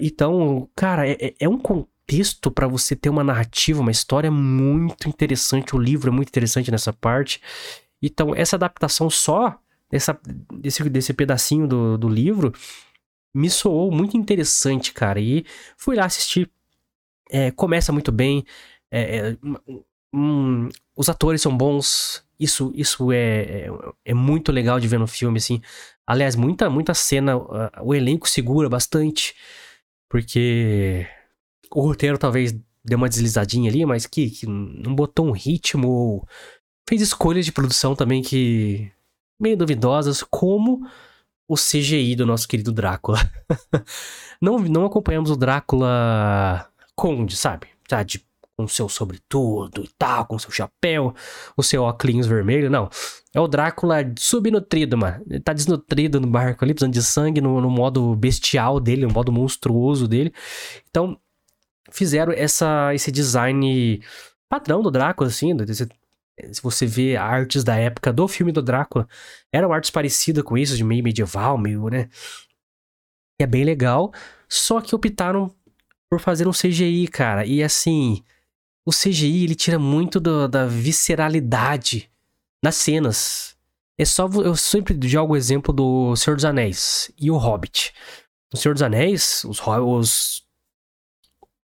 Então, 0.00 0.68
cara, 0.74 1.08
é, 1.08 1.16
é, 1.20 1.34
é 1.40 1.48
um 1.48 1.58
contexto 1.58 2.50
para 2.50 2.66
você 2.66 2.96
ter 2.96 3.10
uma 3.10 3.22
narrativa, 3.22 3.80
uma 3.80 3.90
história 3.90 4.30
muito 4.30 5.08
interessante. 5.08 5.76
O 5.76 5.78
livro 5.78 6.10
é 6.10 6.12
muito 6.12 6.28
interessante 6.28 6.70
nessa 6.70 6.92
parte. 6.92 7.40
Então, 8.00 8.34
essa 8.34 8.56
adaptação 8.56 9.10
só 9.10 9.58
dessa, 9.90 10.18
desse, 10.52 10.88
desse 10.88 11.12
pedacinho 11.12 11.66
do, 11.66 11.98
do 11.98 12.08
livro 12.08 12.52
me 13.34 13.50
soou 13.50 13.90
muito 13.90 14.16
interessante, 14.16 14.92
cara. 14.92 15.20
E 15.20 15.44
fui 15.76 15.96
lá 15.96 16.06
assistir. 16.06 16.50
É, 17.30 17.50
começa 17.50 17.92
muito 17.92 18.10
bem. 18.10 18.44
É, 18.90 19.18
é, 19.18 19.36
um, 20.14 20.68
os 20.96 21.08
atores 21.08 21.42
são 21.42 21.56
bons. 21.56 22.24
Isso, 22.38 22.72
isso 22.74 23.10
é, 23.12 23.42
é, 23.42 23.68
é, 24.04 24.14
muito 24.14 24.52
legal 24.52 24.78
de 24.78 24.88
ver 24.88 24.98
no 24.98 25.06
filme, 25.06 25.38
assim. 25.38 25.60
Aliás, 26.06 26.36
muita, 26.36 26.68
muita 26.68 26.94
cena. 26.94 27.36
Uh, 27.36 27.70
o 27.82 27.94
elenco 27.94 28.28
segura 28.28 28.68
bastante. 28.68 29.34
Porque 30.08 31.06
o 31.70 31.80
roteiro 31.80 32.18
talvez 32.18 32.52
deu 32.84 32.98
uma 32.98 33.08
deslizadinha 33.08 33.70
ali, 33.70 33.84
mas 33.84 34.06
que, 34.06 34.30
que 34.30 34.46
não 34.46 34.94
botou 34.94 35.26
um 35.26 35.32
ritmo 35.32 35.88
ou 35.88 36.28
fez 36.88 37.02
escolhas 37.02 37.44
de 37.44 37.52
produção 37.52 37.96
também 37.96 38.22
que 38.22 38.90
meio 39.40 39.56
duvidosas, 39.56 40.22
como 40.22 40.86
o 41.48 41.54
CGI 41.54 42.16
do 42.16 42.26
nosso 42.26 42.48
querido 42.48 42.72
Drácula. 42.72 43.18
não, 44.40 44.58
não 44.58 44.86
acompanhamos 44.86 45.30
o 45.30 45.36
Drácula 45.36 46.68
Conde, 46.94 47.36
sabe? 47.36 47.68
Tá 47.88 48.02
de, 48.02 48.24
com 48.56 48.66
seu 48.66 48.88
sobretudo 48.88 49.84
e 49.84 49.90
tal, 49.98 50.24
com 50.26 50.38
seu 50.38 50.50
chapéu, 50.50 51.14
o 51.56 51.62
seu 51.62 51.82
óculos 51.82 52.26
vermelho, 52.26 52.70
não. 52.70 52.88
É 53.34 53.40
o 53.40 53.46
Drácula 53.46 53.98
subnutrido, 54.18 54.96
mano. 54.96 55.22
Ele 55.28 55.40
tá 55.40 55.52
desnutrido 55.52 56.18
no 56.18 56.26
barco 56.26 56.64
ali, 56.64 56.72
precisando 56.72 56.94
de 56.94 57.02
sangue 57.02 57.40
no, 57.40 57.60
no 57.60 57.70
modo 57.70 58.16
bestial 58.16 58.80
dele, 58.80 59.06
no 59.06 59.12
modo 59.12 59.30
monstruoso 59.30 60.08
dele. 60.08 60.32
Então, 60.88 61.18
fizeram 61.90 62.32
essa, 62.32 62.94
esse 62.94 63.12
design 63.12 64.00
padrão 64.48 64.82
do 64.82 64.90
Drácula, 64.90 65.28
assim, 65.28 65.54
desse 65.54 65.86
se 66.52 66.62
você 66.62 66.84
vê 66.84 67.16
artes 67.16 67.64
da 67.64 67.76
época 67.76 68.12
do 68.12 68.28
filme 68.28 68.52
do 68.52 68.60
Drácula, 68.60 69.08
eram 69.50 69.72
artes 69.72 69.90
parecidas 69.90 70.44
com 70.44 70.56
isso, 70.58 70.76
de 70.76 70.84
meio 70.84 71.02
medieval, 71.02 71.56
meio, 71.56 71.88
né? 71.88 72.10
É 73.40 73.46
bem 73.46 73.64
legal, 73.64 74.12
só 74.46 74.80
que 74.80 74.94
optaram 74.94 75.50
por 76.10 76.20
fazer 76.20 76.46
um 76.46 76.52
CGI, 76.52 77.08
cara. 77.08 77.46
E 77.46 77.62
assim, 77.62 78.22
o 78.86 78.92
CGI 78.92 79.44
ele 79.44 79.56
tira 79.56 79.80
muito 79.80 80.20
do, 80.20 80.46
da 80.46 80.64
visceralidade 80.64 82.08
nas 82.62 82.76
cenas. 82.76 83.56
É 83.98 84.04
só 84.04 84.28
eu 84.28 84.54
sempre 84.54 84.96
jogo 85.08 85.34
o 85.34 85.36
exemplo 85.36 85.74
do 85.74 86.14
Senhor 86.14 86.36
dos 86.36 86.44
Anéis 86.44 87.10
e 87.18 87.30
o 87.30 87.36
Hobbit. 87.36 87.92
No 88.52 88.58
Senhor 88.58 88.74
dos 88.74 88.82
Anéis, 88.82 89.42
os, 89.44 89.60
os 89.60 90.46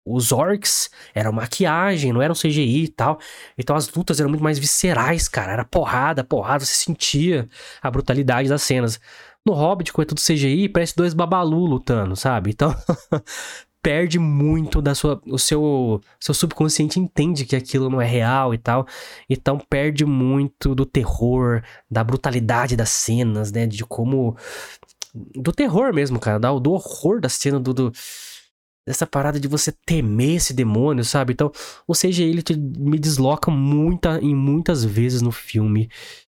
os 0.09 0.31
orcs 0.31 0.89
eram 1.13 1.33
maquiagem, 1.33 2.13
não 2.13 2.21
eram 2.21 2.33
CGI 2.33 2.85
e 2.85 2.87
tal. 2.87 3.19
Então 3.57 3.75
as 3.75 3.89
lutas 3.93 4.19
eram 4.19 4.29
muito 4.29 4.43
mais 4.43 4.57
viscerais, 4.57 5.27
cara. 5.27 5.51
Era 5.51 5.65
porrada, 5.65 6.23
porrada, 6.23 6.63
você 6.63 6.73
sentia 6.73 7.47
a 7.81 7.91
brutalidade 7.91 8.47
das 8.47 8.61
cenas. 8.61 8.99
No 9.45 9.53
Hobbit, 9.53 9.93
com 9.93 10.01
é 10.01 10.05
tudo 10.05 10.21
CGI, 10.21 10.69
parece 10.69 10.95
dois 10.95 11.13
babalu 11.13 11.65
lutando, 11.65 12.15
sabe? 12.15 12.51
Então 12.51 12.75
perde 13.87 14.19
muito 14.19 14.81
da 14.81 14.93
sua 14.93 15.21
o 15.25 15.39
seu 15.39 16.01
seu 16.19 16.33
subconsciente 16.33 16.99
entende 16.99 17.45
que 17.45 17.55
aquilo 17.55 17.89
não 17.89 18.01
é 18.01 18.05
real 18.05 18.53
e 18.53 18.57
tal. 18.57 18.85
Então 19.29 19.57
perde 19.57 20.05
muito 20.05 20.75
do 20.75 20.85
terror, 20.85 21.63
da 21.89 22.03
brutalidade 22.03 22.75
das 22.75 22.89
cenas, 22.89 23.49
né, 23.49 23.65
de 23.65 23.85
como 23.85 24.35
do 25.15 25.53
terror 25.53 25.93
mesmo, 25.93 26.19
cara, 26.19 26.37
do 26.37 26.73
horror 26.73 27.21
da 27.21 27.29
cena 27.29 27.61
do, 27.61 27.73
do 27.73 27.93
dessa 28.85 29.07
parada 29.07 29.39
de 29.39 29.47
você 29.47 29.71
temer 29.85 30.35
esse 30.35 30.53
demônio, 30.53 31.05
sabe? 31.05 31.31
Então, 31.31 31.49
ou 31.87 31.95
seja, 31.95 32.23
ele 32.23 32.41
te, 32.41 32.57
me 32.57 32.99
desloca 32.99 33.49
muita, 33.49 34.19
em 34.19 34.35
muitas 34.35 34.83
vezes 34.83 35.21
no 35.21 35.31
filme. 35.31 35.89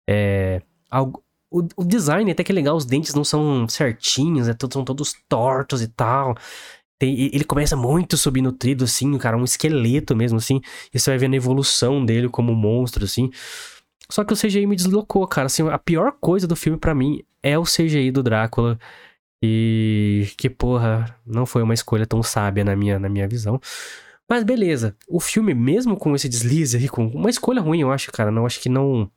É, 0.09 0.61
algo, 0.91 1.23
o, 1.49 1.59
o, 1.77 1.85
design 1.85 2.29
até 2.29 2.43
que 2.43 2.51
é 2.51 2.55
legal, 2.55 2.75
os 2.75 2.85
dentes 2.85 3.13
não 3.13 3.23
são 3.23 3.67
certinhos, 3.67 4.47
é, 4.49 4.55
são 4.71 4.83
todos 4.83 5.15
tortos 5.29 5.81
e 5.81 5.87
tal. 5.87 6.35
Tem, 6.97 7.29
ele 7.33 7.43
começa 7.43 7.75
muito 7.75 8.17
subnutrido, 8.17 8.85
assim, 8.85 9.17
cara, 9.17 9.37
um 9.37 9.43
esqueleto 9.43 10.15
mesmo, 10.15 10.37
assim. 10.37 10.61
E 10.93 10.99
você 10.99 11.11
vai 11.11 11.17
vendo 11.17 11.33
a 11.33 11.37
evolução 11.37 12.05
dele 12.05 12.29
como 12.29 12.55
monstro, 12.55 13.03
assim. 13.05 13.29
Só 14.09 14.23
que 14.23 14.33
o 14.33 14.37
CGI 14.37 14.65
me 14.65 14.75
deslocou, 14.75 15.27
cara. 15.27 15.47
Assim, 15.47 15.67
a 15.69 15.77
pior 15.77 16.13
coisa 16.21 16.47
do 16.47 16.55
filme 16.55 16.77
para 16.77 16.95
mim 16.95 17.21
é 17.43 17.57
o 17.57 17.63
CGI 17.63 18.11
do 18.11 18.23
Drácula. 18.23 18.79
E 19.43 20.27
que, 20.37 20.49
porra, 20.49 21.15
não 21.25 21.45
foi 21.45 21.61
uma 21.63 21.73
escolha 21.73 22.05
tão 22.05 22.23
sábia 22.23 22.63
na 22.63 22.75
minha, 22.75 22.97
na 22.99 23.09
minha 23.09 23.27
visão. 23.27 23.59
Mas 24.29 24.43
beleza, 24.43 24.95
o 25.07 25.19
filme, 25.19 25.53
mesmo 25.53 25.97
com 25.97 26.15
esse 26.15 26.27
deslize 26.27 26.77
aí, 26.77 26.89
com 26.89 27.07
uma 27.07 27.29
escolha 27.29 27.61
ruim, 27.61 27.81
eu 27.81 27.91
acho, 27.91 28.11
cara. 28.11 28.31
Não 28.31 28.45
acho 28.45 28.59
que 28.59 28.69
não. 28.69 29.09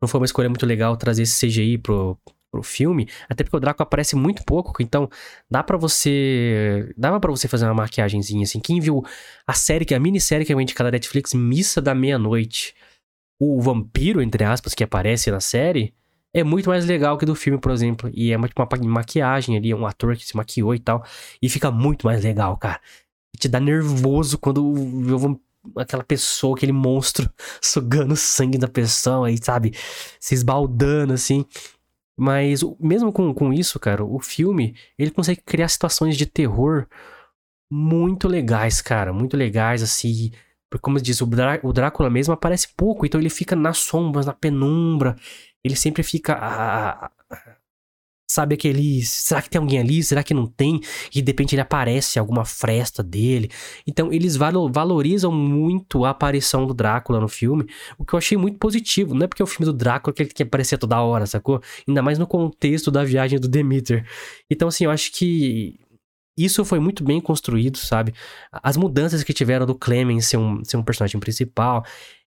Não 0.00 0.08
foi 0.08 0.20
uma 0.20 0.26
escolha 0.26 0.48
muito 0.48 0.66
legal 0.66 0.96
trazer 0.96 1.22
esse 1.22 1.46
CGI 1.46 1.78
pro, 1.78 2.18
pro 2.50 2.62
filme, 2.62 3.08
até 3.28 3.44
porque 3.44 3.56
o 3.56 3.60
Draco 3.60 3.82
aparece 3.82 4.16
muito 4.16 4.44
pouco, 4.44 4.82
então 4.82 5.08
dá 5.48 5.62
para 5.62 5.76
você, 5.76 6.92
dava 6.96 7.20
para 7.20 7.30
você 7.30 7.46
fazer 7.46 7.66
uma 7.66 7.74
maquiagemzinha 7.74 8.42
assim. 8.42 8.60
Quem 8.60 8.80
viu 8.80 9.04
a 9.46 9.52
série 9.52 9.84
que 9.84 9.94
a 9.94 10.00
minissérie 10.00 10.44
que 10.44 10.52
é 10.52 10.60
indicada 10.60 10.90
da 10.90 10.96
Netflix, 10.96 11.32
Missa 11.34 11.80
da 11.80 11.94
Meia-Noite, 11.94 12.74
o 13.38 13.60
vampiro 13.60 14.20
entre 14.20 14.44
aspas 14.44 14.74
que 14.74 14.84
aparece 14.84 15.30
na 15.30 15.40
série, 15.40 15.94
é 16.32 16.44
muito 16.44 16.68
mais 16.68 16.86
legal 16.86 17.18
que 17.18 17.26
do 17.26 17.34
filme, 17.34 17.58
por 17.58 17.72
exemplo, 17.72 18.10
e 18.14 18.32
é 18.32 18.36
uma, 18.36 18.48
uma 18.56 18.88
maquiagem 18.88 19.56
ali, 19.56 19.74
um 19.74 19.86
ator 19.86 20.16
que 20.16 20.26
se 20.26 20.36
maquiou 20.36 20.74
e 20.74 20.78
tal, 20.78 21.04
e 21.42 21.48
fica 21.48 21.70
muito 21.70 22.06
mais 22.06 22.22
legal, 22.22 22.56
cara. 22.56 22.80
Te 23.38 23.48
dá 23.48 23.58
nervoso 23.58 24.38
quando 24.38 24.74
eu 25.08 25.40
aquela 25.76 26.02
pessoa, 26.02 26.56
aquele 26.56 26.72
monstro 26.72 27.30
sugando 27.60 28.12
o 28.12 28.16
sangue 28.16 28.58
da 28.58 28.68
pessoa 28.68 29.28
aí, 29.28 29.38
sabe? 29.42 29.72
Se 30.18 30.34
esbaldando 30.34 31.12
assim. 31.12 31.44
Mas 32.20 32.60
mesmo 32.78 33.10
com, 33.10 33.32
com 33.32 33.50
isso, 33.50 33.80
cara, 33.80 34.04
o 34.04 34.20
filme, 34.20 34.76
ele 34.98 35.10
consegue 35.10 35.40
criar 35.40 35.68
situações 35.68 36.18
de 36.18 36.26
terror 36.26 36.86
muito 37.72 38.28
legais, 38.28 38.82
cara. 38.82 39.10
Muito 39.10 39.38
legais, 39.38 39.82
assim. 39.82 40.30
Porque, 40.68 40.82
como 40.82 41.00
disse, 41.00 41.24
o, 41.24 41.28
o 41.62 41.72
Drácula 41.72 42.10
mesmo 42.10 42.34
aparece 42.34 42.68
pouco, 42.76 43.06
então 43.06 43.18
ele 43.18 43.30
fica 43.30 43.56
nas 43.56 43.78
sombras, 43.78 44.26
na 44.26 44.34
penumbra. 44.34 45.16
Ele 45.64 45.74
sempre 45.74 46.02
fica. 46.02 46.34
Ah, 46.38 47.10
sabe 48.30 48.54
aquele. 48.54 49.02
Será 49.02 49.42
que 49.42 49.50
tem 49.50 49.60
alguém 49.60 49.78
ali? 49.78 50.02
Será 50.02 50.22
que 50.22 50.32
não 50.32 50.46
tem? 50.46 50.80
E 51.14 51.20
de 51.20 51.30
repente 51.30 51.54
ele 51.54 51.62
aparece 51.62 52.18
alguma 52.18 52.44
fresta 52.44 53.02
dele. 53.02 53.50
Então 53.86 54.12
eles 54.12 54.36
valorizam 54.36 55.32
muito 55.32 56.04
a 56.04 56.10
aparição 56.10 56.66
do 56.66 56.72
Drácula 56.72 57.20
no 57.20 57.28
filme, 57.28 57.66
o 57.98 58.04
que 58.04 58.14
eu 58.14 58.18
achei 58.18 58.38
muito 58.38 58.58
positivo. 58.58 59.14
Não 59.14 59.24
é 59.24 59.26
porque 59.28 59.42
é 59.42 59.44
o 59.44 59.46
filme 59.46 59.64
do 59.70 59.76
Drácula 59.76 60.14
que 60.14 60.22
ele 60.22 60.28
tem 60.28 60.36
que 60.36 60.42
aparecer 60.42 60.78
toda 60.78 61.00
hora, 61.00 61.26
sacou? 61.26 61.60
Ainda 61.86 62.02
mais 62.02 62.18
no 62.18 62.26
contexto 62.26 62.90
da 62.90 63.04
viagem 63.04 63.38
do 63.38 63.48
Demeter. 63.48 64.06
Então, 64.50 64.68
assim, 64.68 64.84
eu 64.84 64.90
acho 64.90 65.12
que. 65.12 65.78
Isso 66.38 66.64
foi 66.64 66.78
muito 66.78 67.04
bem 67.04 67.20
construído, 67.20 67.76
sabe? 67.76 68.14
As 68.50 68.76
mudanças 68.76 69.22
que 69.22 69.32
tiveram 69.32 69.66
do 69.66 69.74
Clemens 69.74 70.26
ser 70.26 70.38
um, 70.38 70.64
ser 70.64 70.78
um 70.78 70.82
personagem 70.82 71.20
principal, 71.20 71.84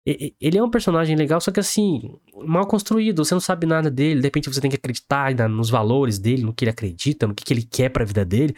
ele 0.06 0.58
é 0.58 0.64
um 0.64 0.70
personagem 0.70 1.16
legal, 1.16 1.40
só 1.40 1.52
que 1.52 1.60
assim, 1.60 2.02
mal 2.44 2.66
construído, 2.66 3.24
você 3.24 3.36
não 3.36 3.42
sabe 3.42 3.68
nada 3.68 3.90
dele, 3.92 4.20
de 4.20 4.28
repente 4.28 4.52
você 4.52 4.60
tem 4.60 4.72
que 4.72 4.78
acreditar 4.78 5.34
nos 5.48 5.70
valores 5.70 6.18
dele, 6.18 6.44
no 6.44 6.54
que 6.54 6.66
ele 6.66 6.72
acredita, 6.72 7.28
no 7.28 7.36
que, 7.36 7.54
ele 7.54 7.64
quer 7.64 7.90
pra 7.90 8.04
vida 8.04 8.26
dele. 8.26 8.56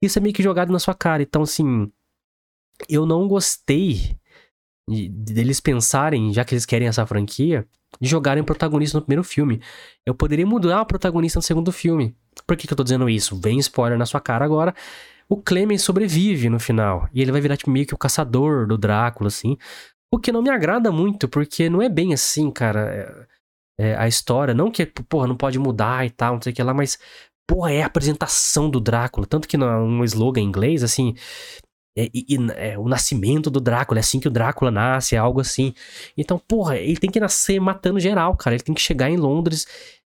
Isso 0.00 0.18
é 0.18 0.22
meio 0.22 0.34
que 0.34 0.42
jogado 0.42 0.72
na 0.72 0.78
sua 0.78 0.94
cara. 0.94 1.22
Então, 1.22 1.42
assim, 1.42 1.90
eu 2.88 3.04
não 3.04 3.28
gostei 3.28 4.16
de, 4.88 5.08
deles 5.08 5.60
pensarem, 5.60 6.32
já 6.32 6.44
que 6.44 6.54
eles 6.54 6.64
querem 6.64 6.88
essa 6.88 7.04
franquia, 7.04 7.66
de 8.00 8.08
jogarem 8.08 8.42
protagonista 8.42 8.98
no 8.98 9.04
primeiro 9.04 9.24
filme. 9.24 9.60
Eu 10.06 10.14
poderia 10.14 10.46
mudar 10.46 10.82
o 10.82 10.86
protagonista 10.86 11.38
no 11.38 11.42
segundo 11.42 11.70
filme. 11.70 12.16
Por 12.46 12.56
que, 12.56 12.66
que 12.66 12.72
eu 12.72 12.76
tô 12.76 12.84
dizendo 12.84 13.08
isso? 13.10 13.38
Vem 13.38 13.58
spoiler 13.58 13.98
na 13.98 14.06
sua 14.06 14.20
cara 14.20 14.44
agora. 14.44 14.74
O 15.28 15.36
Clemens 15.36 15.82
sobrevive 15.82 16.48
no 16.48 16.58
final. 16.58 17.08
E 17.12 17.20
ele 17.20 17.32
vai 17.32 17.40
virar 17.40 17.56
tipo, 17.56 17.70
meio 17.70 17.86
que 17.86 17.94
o 17.94 17.98
caçador 17.98 18.66
do 18.66 18.78
Drácula, 18.78 19.28
assim. 19.28 19.58
O 20.12 20.18
que 20.18 20.32
não 20.32 20.42
me 20.42 20.50
agrada 20.50 20.90
muito, 20.90 21.28
porque 21.28 21.68
não 21.68 21.82
é 21.82 21.88
bem 21.88 22.14
assim, 22.14 22.50
cara. 22.50 23.26
É, 23.78 23.90
é, 23.90 23.96
a 23.96 24.08
história. 24.08 24.54
Não 24.54 24.70
que, 24.70 24.86
porra, 24.86 25.26
não 25.26 25.36
pode 25.36 25.58
mudar 25.58 26.04
e 26.06 26.10
tal, 26.10 26.34
não 26.34 26.42
sei 26.42 26.52
o 26.52 26.56
que 26.56 26.62
lá, 26.62 26.74
mas, 26.74 26.98
porra, 27.46 27.72
é 27.72 27.82
a 27.82 27.86
apresentação 27.86 28.70
do 28.70 28.80
Drácula. 28.80 29.26
Tanto 29.26 29.46
que 29.48 29.56
num 29.56 30.04
slogan 30.04 30.40
em 30.40 30.44
inglês, 30.44 30.82
assim. 30.82 31.14
É, 31.96 32.08
é, 32.74 32.78
o 32.78 32.88
nascimento 32.88 33.50
do 33.50 33.60
Drácula, 33.60 33.98
é 33.98 34.02
assim 34.02 34.20
que 34.20 34.28
o 34.28 34.30
Drácula 34.30 34.70
nasce, 34.70 35.16
é 35.16 35.18
algo 35.18 35.40
assim. 35.40 35.74
Então, 36.16 36.38
porra, 36.38 36.76
ele 36.76 36.96
tem 36.96 37.10
que 37.10 37.18
nascer 37.18 37.60
matando 37.60 37.98
geral, 37.98 38.36
cara. 38.36 38.54
Ele 38.54 38.62
tem 38.62 38.74
que 38.74 38.80
chegar 38.80 39.10
em 39.10 39.16
Londres 39.16 39.66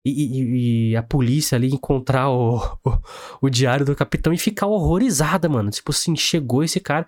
e, 0.05 0.89
e, 0.91 0.95
a 0.97 1.03
polícia 1.03 1.55
ali 1.55 1.67
encontrar 1.67 2.29
o, 2.29 2.57
o, 2.83 2.99
o, 3.43 3.49
diário 3.49 3.85
do 3.85 3.95
capitão 3.95 4.33
e 4.33 4.37
ficar 4.37 4.67
horrorizada, 4.67 5.47
mano. 5.47 5.69
Tipo 5.69 5.91
assim, 5.91 6.15
chegou 6.15 6.63
esse 6.63 6.79
cara, 6.79 7.07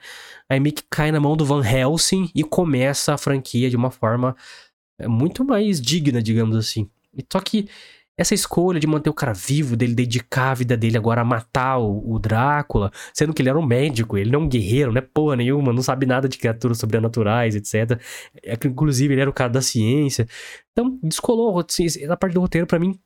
aí 0.49 0.59
meio 0.59 0.75
que 0.75 0.83
cai 0.89 1.11
na 1.11 1.19
mão 1.19 1.35
do 1.35 1.45
Van 1.45 1.65
Helsing 1.65 2.29
e 2.33 2.43
começa 2.43 3.13
a 3.13 3.17
franquia 3.17 3.69
de 3.69 3.75
uma 3.75 3.91
forma 3.91 4.35
é, 4.97 5.07
muito 5.07 5.43
mais 5.43 5.81
digna, 5.81 6.21
digamos 6.21 6.55
assim. 6.55 6.89
Só 7.31 7.39
que 7.39 7.67
essa 8.17 8.33
escolha 8.33 8.79
de 8.79 8.87
manter 8.87 9.09
o 9.09 9.13
cara 9.13 9.33
vivo, 9.33 9.75
dele 9.75 9.93
dedicar 9.93 10.51
a 10.51 10.53
vida 10.53 10.77
dele 10.77 10.97
agora 10.97 11.21
a 11.21 11.25
matar 11.25 11.77
o, 11.79 12.13
o, 12.13 12.19
Drácula, 12.19 12.91
sendo 13.13 13.33
que 13.33 13.41
ele 13.41 13.49
era 13.49 13.59
um 13.59 13.65
médico, 13.65 14.17
ele 14.17 14.31
não 14.31 14.41
é 14.41 14.43
um 14.43 14.49
guerreiro, 14.49 14.91
não 14.91 14.99
é 14.99 15.01
porra 15.01 15.35
nenhuma, 15.35 15.73
não 15.73 15.81
sabe 15.81 16.05
nada 16.05 16.29
de 16.29 16.37
criaturas 16.37 16.77
sobrenaturais, 16.77 17.55
etc. 17.55 17.99
É, 18.43 18.53
inclusive, 18.65 19.13
ele 19.13 19.21
era 19.21 19.29
o 19.29 19.33
cara 19.33 19.49
da 19.49 19.61
ciência. 19.61 20.27
Então, 20.71 20.97
descolou 21.03 21.59
assim, 21.59 21.87
a 22.09 22.17
parte 22.17 22.33
do 22.33 22.41
roteiro 22.41 22.67
para 22.67 22.79
mim 22.79 22.99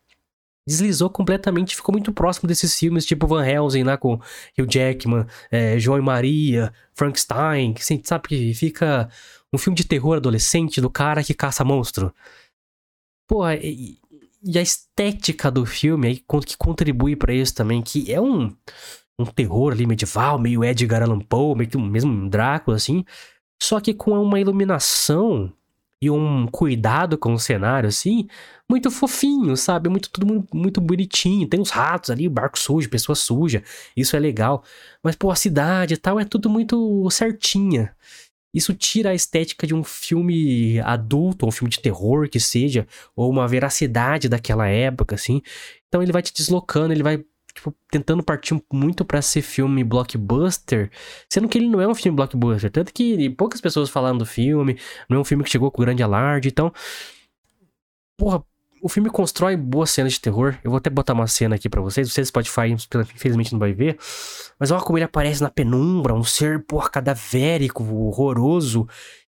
deslizou 0.67 1.09
completamente, 1.09 1.75
ficou 1.75 1.91
muito 1.93 2.13
próximo 2.13 2.47
desses 2.47 2.77
filmes, 2.77 3.05
tipo 3.05 3.25
Van 3.25 3.43
Helsing 3.43 3.83
lá 3.83 3.97
com 3.97 4.13
Hugh 4.57 4.67
Jackman, 4.69 5.25
é, 5.49 5.79
João 5.79 5.97
e 5.97 6.01
Maria, 6.01 6.71
Frankenstein, 6.93 7.73
que 7.73 7.81
assim, 7.81 7.99
sabe 8.03 8.27
que 8.27 8.53
fica 8.53 9.09
um 9.51 9.57
filme 9.57 9.75
de 9.75 9.83
terror 9.83 10.17
adolescente 10.17 10.79
do 10.79 10.89
cara 10.89 11.23
que 11.23 11.33
caça 11.33 11.63
monstro. 11.63 12.13
Porra, 13.27 13.55
e, 13.55 13.98
e 14.43 14.57
a 14.57 14.61
estética 14.61 15.51
do 15.51 15.65
filme 15.65 16.07
aí 16.07 16.15
que 16.17 16.57
contribui 16.57 17.15
para 17.15 17.33
isso 17.33 17.53
também, 17.53 17.81
que 17.81 18.11
é 18.11 18.21
um, 18.21 18.55
um 19.17 19.25
terror 19.25 19.73
ali 19.73 19.85
medieval, 19.85 20.39
meio 20.39 20.63
Edgar 20.63 21.03
Allan 21.03 21.19
Poe, 21.19 21.57
meio 21.57 21.69
que 21.69 21.77
mesmo 21.77 22.29
Drácula 22.29 22.77
assim, 22.77 23.03
só 23.61 23.79
que 23.79 23.93
com 23.93 24.11
uma 24.21 24.39
iluminação 24.39 25.51
e 26.01 26.09
um 26.09 26.47
cuidado 26.47 27.17
com 27.17 27.33
o 27.33 27.39
cenário 27.39 27.89
assim, 27.89 28.27
muito 28.69 28.89
fofinho, 28.89 29.57
sabe? 29.57 29.89
Muito 29.89 30.09
tudo 30.09 30.25
muito, 30.25 30.55
muito 30.55 30.79
bonitinho. 30.79 31.47
Tem 31.47 31.59
uns 31.59 31.71
ratos 31.71 32.09
ali, 32.09 32.29
barco 32.29 32.57
sujo, 32.57 32.89
pessoa 32.89 33.15
suja. 33.15 33.63
Isso 33.97 34.15
é 34.15 34.19
legal. 34.19 34.63
Mas 35.03 35.15
pô, 35.15 35.29
a 35.29 35.35
cidade 35.35 35.95
e 35.95 35.97
tal 35.97 36.19
é 36.19 36.23
tudo 36.23 36.49
muito 36.49 37.09
certinha. 37.09 37.93
Isso 38.53 38.73
tira 38.73 39.11
a 39.11 39.13
estética 39.13 39.67
de 39.67 39.73
um 39.75 39.83
filme 39.83 40.79
adulto, 40.79 41.45
ou 41.45 41.49
um 41.49 41.51
filme 41.51 41.69
de 41.69 41.79
terror 41.79 42.27
que 42.29 42.39
seja, 42.39 42.87
ou 43.15 43.29
uma 43.29 43.47
veracidade 43.47 44.27
daquela 44.27 44.67
época, 44.67 45.15
assim. 45.15 45.41
Então 45.87 46.01
ele 46.01 46.11
vai 46.11 46.21
te 46.21 46.33
deslocando, 46.33 46.93
ele 46.93 47.03
vai 47.03 47.23
tipo, 47.53 47.75
tentando 47.91 48.23
partir 48.23 48.59
muito 48.71 49.03
para 49.05 49.21
ser 49.21 49.41
filme 49.41 49.83
blockbuster, 49.83 50.89
sendo 51.29 51.47
que 51.47 51.57
ele 51.57 51.67
não 51.67 51.81
é 51.81 51.87
um 51.87 51.95
filme 51.95 52.15
blockbuster. 52.15 52.71
Tanto 52.71 52.93
que 52.93 53.29
poucas 53.31 53.61
pessoas 53.61 53.89
falaram 53.89 54.17
do 54.17 54.25
filme, 54.25 54.77
não 55.09 55.17
é 55.17 55.21
um 55.21 55.25
filme 55.25 55.43
que 55.43 55.49
chegou 55.49 55.71
com 55.71 55.81
grande 55.81 56.01
alarde, 56.03 56.49
então. 56.49 56.71
Porra, 58.17 58.43
o 58.81 58.89
filme 58.89 59.09
constrói 59.09 59.55
boas 59.55 59.89
cenas 59.89 60.13
de 60.13 60.21
terror. 60.21 60.57
Eu 60.63 60.71
vou 60.71 60.77
até 60.77 60.89
botar 60.89 61.13
uma 61.13 61.27
cena 61.27 61.55
aqui 61.55 61.69
para 61.69 61.81
vocês. 61.81 62.11
Vocês 62.11 62.27
Spotify, 62.27 62.69
infelizmente, 62.69 63.51
não 63.51 63.59
vai 63.59 63.73
ver. 63.73 63.97
Mas 64.59 64.71
olha 64.71 64.81
como 64.81 64.97
ele 64.97 65.05
aparece 65.05 65.41
na 65.41 65.49
penumbra, 65.49 66.13
um 66.13 66.23
ser, 66.23 66.65
porra, 66.65 66.89
cadavérico, 66.89 67.83
horroroso. 67.83 68.87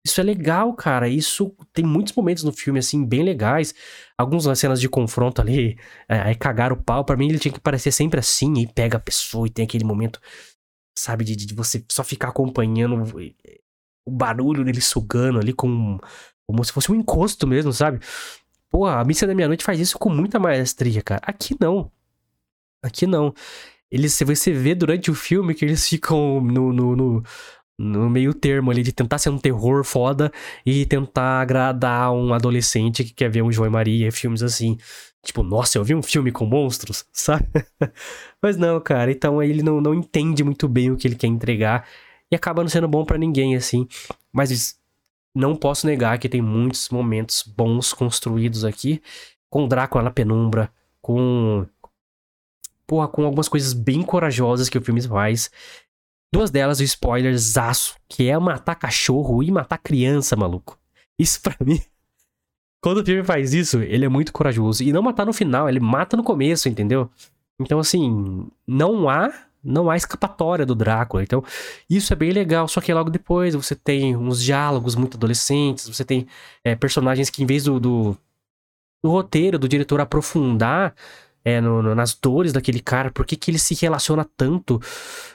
Isso 0.05 0.21
é 0.21 0.25
legal, 0.25 0.73
cara. 0.75 1.09
Isso 1.09 1.55
tem 1.73 1.85
muitos 1.85 2.12
momentos 2.15 2.45
no 2.45 2.53
filme, 2.53 2.79
assim, 2.79 3.05
bem 3.05 3.23
legais. 3.23 3.75
Algumas 4.17 4.59
cenas 4.59 4.81
de 4.81 4.88
confronto 4.88 5.41
ali, 5.41 5.76
é, 6.09 6.21
aí 6.21 6.35
cagaram 6.35 6.76
o 6.76 6.83
pau. 6.83 7.05
Pra 7.05 7.17
mim, 7.17 7.29
ele 7.29 7.38
tinha 7.38 7.53
que 7.53 7.61
parecer 7.61 7.91
sempre 7.91 8.21
assim, 8.21 8.55
e 8.59 8.67
pega 8.67 8.97
a 8.99 9.00
pessoa 9.00 9.47
e 9.47 9.50
tem 9.50 9.65
aquele 9.65 9.85
momento, 9.85 10.21
sabe, 10.97 11.25
de, 11.25 11.35
de 11.35 11.55
você 11.55 11.85
só 11.91 12.05
ficar 12.05 12.29
acompanhando 12.29 13.05
o 14.07 14.11
barulho 14.11 14.65
dele 14.65 14.81
sugando 14.81 15.41
ali 15.41 15.53
com, 15.53 15.99
como 16.49 16.65
se 16.65 16.73
fosse 16.73 16.93
um 16.93 16.95
encosto 16.95 17.47
mesmo, 17.47 17.73
sabe? 17.73 17.99
Pô, 18.76 18.85
a 18.85 19.02
Missa 19.04 19.26
da 19.26 19.35
Meia-Noite 19.35 19.64
faz 19.64 19.80
isso 19.80 19.99
com 19.99 20.11
muita 20.11 20.38
maestria, 20.38 21.00
cara. 21.00 21.23
Aqui 21.25 21.56
não. 21.59 21.90
Aqui 22.83 23.06
não. 23.06 23.33
Eles, 23.90 24.21
você 24.21 24.52
vê 24.52 24.75
durante 24.75 25.11
o 25.11 25.14
filme 25.14 25.54
que 25.54 25.64
eles 25.64 25.88
ficam 25.88 26.42
no, 26.42 26.75
no, 26.75 26.95
no, 26.95 27.23
no 27.78 28.11
meio 28.11 28.35
termo 28.35 28.71
ali 28.71 28.83
de 28.83 28.92
tentar 28.92 29.16
ser 29.16 29.30
um 29.30 29.38
terror 29.38 29.83
foda 29.83 30.30
e 30.64 30.85
tentar 30.85 31.40
agradar 31.40 32.12
um 32.12 32.35
adolescente 32.35 33.02
que 33.02 33.14
quer 33.14 33.30
ver 33.30 33.40
um 33.40 33.50
João 33.50 33.66
e 33.66 33.71
Maria, 33.71 34.12
filmes 34.12 34.42
assim. 34.42 34.76
Tipo, 35.25 35.42
nossa, 35.42 35.78
eu 35.78 35.85
vi 35.85 35.95
um 35.95 36.02
filme 36.02 36.30
com 36.30 36.45
monstros, 36.45 37.06
sabe? 37.11 37.47
Mas 38.42 38.59
não, 38.59 38.78
cara. 38.78 39.11
Então 39.11 39.42
ele 39.42 39.62
não, 39.62 39.80
não 39.80 39.95
entende 39.95 40.45
muito 40.45 40.68
bem 40.68 40.90
o 40.90 40.99
que 40.99 41.09
ele 41.09 41.16
quer 41.16 41.28
entregar 41.28 41.88
e 42.30 42.37
acaba 42.37 42.62
não 42.62 42.68
sendo 42.68 42.88
bom 42.88 43.06
para 43.06 43.16
ninguém, 43.16 43.56
assim. 43.56 43.88
Mas 44.30 44.78
não 45.37 45.55
posso 45.55 45.87
negar 45.87 46.19
que 46.19 46.28
tem 46.28 46.40
muitos 46.40 46.88
momentos 46.88 47.43
bons 47.43 47.93
construídos 47.93 48.64
aqui, 48.64 49.02
com 49.50 49.69
Drácula 49.69 50.05
na 50.05 50.11
penumbra, 50.11 50.73
com 51.02 51.66
porra, 52.87 53.07
com 53.07 53.25
algumas 53.25 53.49
coisas 53.49 53.75
bem 53.75 54.02
corajosas 54.02 54.71
que 54.71 54.78
o 54.78 54.83
filme 54.83 55.02
faz. 55.02 55.50
Duas 56.33 56.50
delas, 56.50 56.81
o 56.81 56.83
spoiler 56.85 57.37
zaço, 57.37 57.97
que 58.09 58.28
é 58.28 58.38
matar 58.38 58.76
cachorro 58.76 59.43
e 59.43 59.50
matar 59.50 59.78
criança, 59.78 60.35
maluco. 60.37 60.78
Isso 61.19 61.40
para 61.43 61.57
mim. 61.64 61.81
Quando 62.81 62.99
o 62.99 63.05
filme 63.05 63.23
faz 63.23 63.52
isso, 63.52 63.81
ele 63.83 64.07
é 64.07 64.09
muito 64.09 64.33
corajoso. 64.33 64.83
E 64.83 64.93
não 64.93 65.02
matar 65.02 65.26
no 65.26 65.33
final, 65.33 65.69
ele 65.69 65.81
mata 65.81 66.16
no 66.16 66.23
começo, 66.23 66.69
entendeu? 66.69 67.11
Então, 67.61 67.78
assim, 67.78 68.49
não 68.66 69.09
há 69.09 69.33
não 69.66 69.90
há 69.90 69.96
escapatória 69.96 70.64
do 70.64 70.75
Drácula. 70.75 71.23
Então, 71.23 71.42
isso 71.90 72.12
é 72.12 72.16
bem 72.16 72.30
legal. 72.30 72.68
Só 72.68 72.80
que 72.80 72.92
logo 72.92 73.11
depois 73.11 73.54
você 73.54 73.75
tem 73.75 74.16
uns 74.16 74.42
diálogos 74.42 74.94
muito 74.94 75.16
adolescentes, 75.16 75.88
você 75.88 76.04
tem 76.04 76.26
é, 76.64 76.75
personagens 76.75 77.28
que, 77.28 77.42
em 77.42 77.46
vez 77.46 77.64
do, 77.64 77.80
do, 77.80 78.16
do, 79.02 79.11
roteiro, 79.11 79.58
do 79.58 79.68
diretor 79.68 80.00
aprofundar 80.00 80.94
é, 81.44 81.61
no, 81.61 81.82
no, 81.82 81.94
nas 81.94 82.14
dores 82.14 82.52
daquele 82.52 82.80
cara, 82.80 83.11
por 83.11 83.25
que, 83.26 83.38
ele 83.50 83.58
se 83.58 83.75
relaciona 83.75 84.26
tanto 84.37 84.80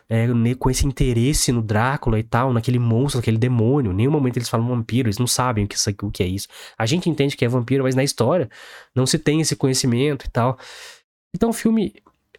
é, 0.10 0.28
com 0.60 0.70
esse 0.70 0.86
interesse 0.86 1.52
no 1.52 1.62
Drácula 1.62 2.20
e 2.20 2.24
tal, 2.24 2.52
naquele 2.52 2.80
monstro, 2.80 3.20
naquele 3.20 3.38
demônio. 3.38 3.92
Em 3.92 3.96
nenhum 3.96 4.12
momento 4.12 4.38
eles 4.38 4.50
falam 4.50 4.68
vampiro, 4.68 5.08
eles 5.08 5.18
não 5.18 5.28
sabem 5.28 5.66
o 5.66 5.68
que, 5.68 5.76
o 6.04 6.12
que 6.12 6.24
é 6.24 6.28
isso. 6.28 6.48
A 6.78 6.86
gente 6.86 7.10
entende 7.10 7.38
que 7.38 7.46
é 7.46 7.48
vampiro, 7.48 7.84
mas 7.84 7.96
na 7.96 8.04
história 8.04 8.50
não 8.96 9.06
se 9.06 9.18
tem 9.18 9.42
esse 9.42 9.56
conhecimento 9.56 10.26
e 10.26 10.30
tal. 10.30 10.58
Então 11.34 11.50
o 11.50 11.54
filme, 11.54 11.94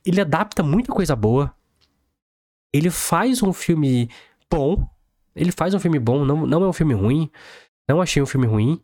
ele 0.05 0.21
adapta 0.21 0.63
muita 0.63 0.93
coisa 0.93 1.17
boa 1.17 1.55
ele 2.73 2.91
faz 2.91 3.43
um 3.43 3.53
filme 3.53 4.09
bom. 4.51 4.87
Ele 5.35 5.53
faz 5.53 5.75
um 5.75 5.79
filme 5.79 5.99
bom, 5.99 6.25
não, 6.25 6.47
não 6.47 6.65
é 6.65 6.69
um 6.69 6.73
filme 6.73 6.95
ruim. 6.95 7.31
Não 7.89 8.01
achei 8.01 8.23
um 8.23 8.27
filme 8.27 8.47
ruim. 8.47 8.83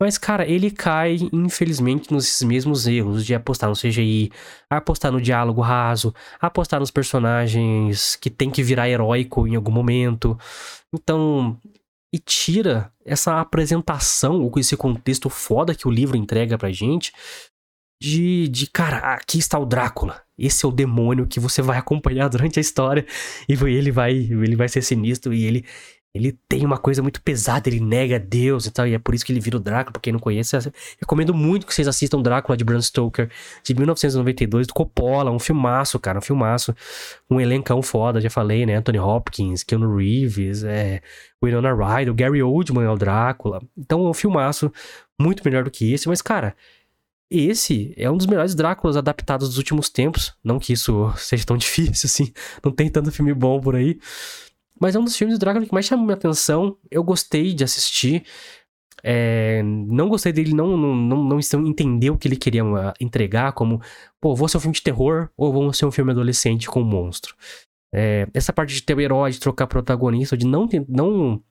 Mas, 0.00 0.16
cara, 0.16 0.46
ele 0.46 0.70
cai, 0.70 1.18
infelizmente, 1.30 2.10
nos 2.10 2.40
mesmos 2.40 2.86
erros 2.86 3.24
de 3.24 3.34
apostar 3.34 3.68
no 3.68 3.76
CGI, 3.76 4.32
apostar 4.70 5.12
no 5.12 5.20
diálogo 5.20 5.60
raso, 5.60 6.14
apostar 6.40 6.80
nos 6.80 6.90
personagens 6.90 8.16
que 8.16 8.30
tem 8.30 8.50
que 8.50 8.62
virar 8.62 8.88
heróico 8.88 9.46
em 9.46 9.56
algum 9.56 9.70
momento. 9.70 10.38
Então, 10.94 11.58
e 12.10 12.18
tira 12.18 12.90
essa 13.04 13.40
apresentação, 13.40 14.40
ou 14.40 14.50
esse 14.56 14.74
contexto 14.74 15.28
foda 15.28 15.74
que 15.74 15.86
o 15.86 15.90
livro 15.90 16.16
entrega 16.16 16.56
pra 16.56 16.72
gente, 16.72 17.12
de, 18.02 18.48
de 18.48 18.66
cara, 18.68 19.14
aqui 19.14 19.38
está 19.38 19.58
o 19.58 19.66
Drácula. 19.66 20.22
Esse 20.40 20.64
é 20.64 20.68
o 20.68 20.72
demônio 20.72 21.26
que 21.26 21.38
você 21.38 21.60
vai 21.60 21.78
acompanhar 21.78 22.28
durante 22.28 22.58
a 22.58 22.62
história. 22.62 23.04
E 23.48 23.52
ele 23.52 23.90
vai, 23.90 24.12
ele 24.12 24.56
vai 24.56 24.68
ser 24.68 24.82
sinistro 24.82 25.34
e 25.34 25.44
ele 25.44 25.64
ele 26.12 26.36
tem 26.48 26.66
uma 26.66 26.76
coisa 26.76 27.02
muito 27.02 27.22
pesada, 27.22 27.68
ele 27.68 27.78
nega 27.78 28.18
Deus 28.18 28.66
e 28.66 28.70
tal, 28.72 28.86
e 28.86 28.94
é 28.94 28.98
por 28.98 29.14
isso 29.14 29.24
que 29.24 29.32
ele 29.32 29.38
vira 29.38 29.56
o 29.56 29.60
Drácula, 29.60 29.92
pra 29.92 30.02
quem 30.02 30.12
não 30.12 30.18
conhece, 30.18 30.56
recomendo 30.98 31.32
muito 31.32 31.66
que 31.66 31.72
vocês 31.72 31.86
assistam 31.86 32.20
Drácula 32.20 32.56
de 32.56 32.64
Bram 32.64 32.82
Stoker, 32.82 33.30
de 33.62 33.74
1992, 33.74 34.66
do 34.66 34.74
Coppola, 34.74 35.30
um 35.30 35.38
filmaço, 35.38 36.00
cara, 36.00 36.18
um 36.18 36.22
filmaço, 36.22 36.74
um 37.30 37.40
elencão 37.40 37.80
foda, 37.80 38.20
já 38.20 38.28
falei, 38.28 38.66
né, 38.66 38.74
Anthony 38.74 38.98
Hopkins, 38.98 39.62
Keanu 39.62 39.96
Reeves, 39.96 40.64
é, 40.64 41.00
Winona 41.42 41.72
Ryder, 41.72 42.12
Gary 42.12 42.42
Oldman 42.42 42.84
é 42.84 42.90
o 42.90 42.96
Drácula, 42.96 43.62
então 43.78 44.04
é 44.04 44.10
um 44.10 44.14
filmaço 44.14 44.72
muito 45.18 45.42
melhor 45.44 45.62
do 45.62 45.70
que 45.70 45.92
esse, 45.92 46.08
mas 46.08 46.20
cara, 46.20 46.56
esse 47.30 47.94
é 47.96 48.10
um 48.10 48.16
dos 48.16 48.26
melhores 48.26 48.54
Dráculas 48.54 48.96
adaptados 48.96 49.48
dos 49.48 49.58
últimos 49.58 49.88
tempos. 49.88 50.34
Não 50.42 50.58
que 50.58 50.72
isso 50.72 51.12
seja 51.16 51.46
tão 51.46 51.56
difícil 51.58 52.06
assim, 52.06 52.32
não 52.64 52.72
tem 52.72 52.88
tanto 52.88 53.12
filme 53.12 53.32
bom 53.32 53.60
por 53.60 53.76
aí. 53.76 53.98
Mas 54.80 54.96
é 54.96 54.98
um 54.98 55.04
dos 55.04 55.16
filmes 55.16 55.38
do 55.38 55.40
Drácula 55.40 55.66
que 55.66 55.72
mais 55.72 55.86
chamou 55.86 56.06
minha 56.06 56.16
atenção. 56.16 56.76
Eu 56.90 57.04
gostei 57.04 57.52
de 57.52 57.62
assistir. 57.62 58.24
É, 59.02 59.62
não 59.62 60.08
gostei 60.08 60.32
dele 60.32 60.54
não, 60.54 60.76
não, 60.76 60.94
não, 60.94 61.24
não 61.24 61.66
entender 61.66 62.10
o 62.10 62.18
que 62.18 62.28
ele 62.28 62.36
queria 62.36 62.62
ah, 62.62 62.92
entregar, 63.00 63.52
como, 63.52 63.80
pô, 64.20 64.34
vou 64.34 64.46
ser 64.46 64.58
um 64.58 64.60
filme 64.60 64.74
de 64.74 64.82
terror 64.82 65.30
ou 65.36 65.52
vou 65.52 65.72
ser 65.72 65.86
um 65.86 65.90
filme 65.90 66.10
adolescente 66.10 66.68
com 66.68 66.82
um 66.82 66.84
monstro. 66.84 67.34
É, 67.92 68.26
essa 68.34 68.52
parte 68.52 68.74
de 68.74 68.82
ter 68.82 68.94
o 68.94 69.00
herói, 69.00 69.30
de 69.30 69.40
trocar 69.40 69.66
protagonista, 69.66 70.36
de 70.36 70.46
não 70.46 70.68
ter, 70.68 70.84
não, 70.88 71.42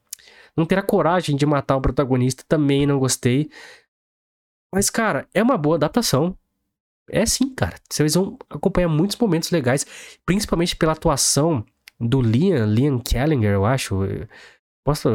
não 0.55 0.65
ter 0.65 0.77
a 0.77 0.83
coragem 0.83 1.35
de 1.35 1.45
matar 1.45 1.75
o 1.77 1.81
protagonista, 1.81 2.43
também 2.47 2.85
não 2.85 2.99
gostei. 2.99 3.49
Mas, 4.73 4.89
cara, 4.89 5.27
é 5.33 5.41
uma 5.41 5.57
boa 5.57 5.75
adaptação. 5.75 6.37
É 7.09 7.25
sim, 7.25 7.53
cara. 7.53 7.75
Vocês 7.89 8.13
vão 8.13 8.37
acompanhar 8.49 8.87
muitos 8.87 9.17
momentos 9.17 9.49
legais, 9.51 9.85
principalmente 10.25 10.75
pela 10.75 10.93
atuação 10.93 11.65
do 11.99 12.21
Liam, 12.21 12.65
Liam 12.65 12.99
Kellinger, 12.99 13.51
eu 13.51 13.65
acho. 13.65 13.99
Posso, 14.85 15.09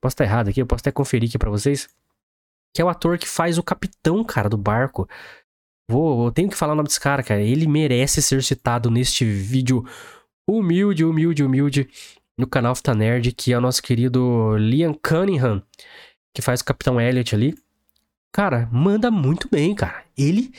posso 0.00 0.14
estar 0.14 0.24
errado 0.24 0.48
aqui, 0.48 0.62
eu 0.62 0.66
posso 0.66 0.82
até 0.82 0.92
conferir 0.92 1.28
aqui 1.28 1.38
para 1.38 1.50
vocês. 1.50 1.88
Que 2.74 2.80
é 2.80 2.84
o 2.84 2.88
ator 2.88 3.18
que 3.18 3.28
faz 3.28 3.58
o 3.58 3.62
capitão, 3.62 4.24
cara, 4.24 4.48
do 4.48 4.56
barco. 4.56 5.08
Vou, 5.90 6.26
eu 6.26 6.32
tenho 6.32 6.48
que 6.48 6.56
falar 6.56 6.72
o 6.72 6.76
nome 6.76 6.88
desse 6.88 7.00
cara, 7.00 7.22
cara. 7.22 7.42
Ele 7.42 7.66
merece 7.66 8.22
ser 8.22 8.42
citado 8.42 8.90
neste 8.90 9.24
vídeo 9.24 9.84
humilde, 10.48 11.04
humilde, 11.04 11.44
humilde 11.44 11.88
no 12.38 12.46
canal 12.46 12.74
Fita 12.74 12.94
Nerd, 12.94 13.32
que 13.32 13.52
é 13.52 13.58
o 13.58 13.60
nosso 13.60 13.82
querido 13.82 14.56
Liam 14.56 14.94
Cunningham, 14.94 15.62
que 16.34 16.40
faz 16.40 16.60
o 16.60 16.64
Capitão 16.64 17.00
Elliot 17.00 17.34
ali. 17.34 17.54
Cara, 18.32 18.66
manda 18.72 19.10
muito 19.10 19.46
bem, 19.50 19.74
cara. 19.74 20.04
Ele 20.16 20.52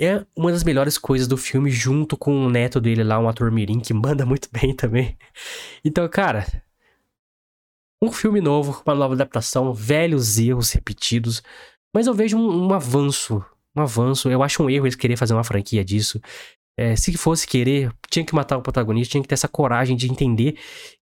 é 0.00 0.26
uma 0.36 0.50
das 0.50 0.64
melhores 0.64 0.98
coisas 0.98 1.28
do 1.28 1.36
filme, 1.36 1.70
junto 1.70 2.16
com 2.16 2.44
o 2.44 2.50
neto 2.50 2.80
dele 2.80 3.04
lá, 3.04 3.20
um 3.20 3.28
ator 3.28 3.52
mirim, 3.52 3.78
que 3.78 3.94
manda 3.94 4.26
muito 4.26 4.48
bem 4.50 4.74
também. 4.74 5.16
Então, 5.84 6.08
cara, 6.08 6.44
um 8.02 8.10
filme 8.10 8.40
novo, 8.40 8.82
uma 8.84 8.94
nova 8.96 9.14
adaptação, 9.14 9.72
velhos 9.72 10.38
erros 10.38 10.72
repetidos, 10.72 11.40
mas 11.94 12.08
eu 12.08 12.14
vejo 12.14 12.36
um, 12.36 12.66
um 12.66 12.74
avanço, 12.74 13.44
um 13.76 13.80
avanço. 13.80 14.28
Eu 14.28 14.42
acho 14.42 14.60
um 14.62 14.68
erro 14.68 14.86
eles 14.86 14.96
querer 14.96 15.16
fazer 15.16 15.34
uma 15.34 15.44
franquia 15.44 15.84
disso. 15.84 16.20
É, 16.76 16.96
se 16.96 17.16
fosse 17.18 17.46
querer, 17.46 17.92
tinha 18.10 18.24
que 18.24 18.34
matar 18.34 18.56
o 18.56 18.62
protagonista, 18.62 19.12
tinha 19.12 19.22
que 19.22 19.28
ter 19.28 19.34
essa 19.34 19.48
coragem 19.48 19.94
de 19.96 20.10
entender 20.10 20.56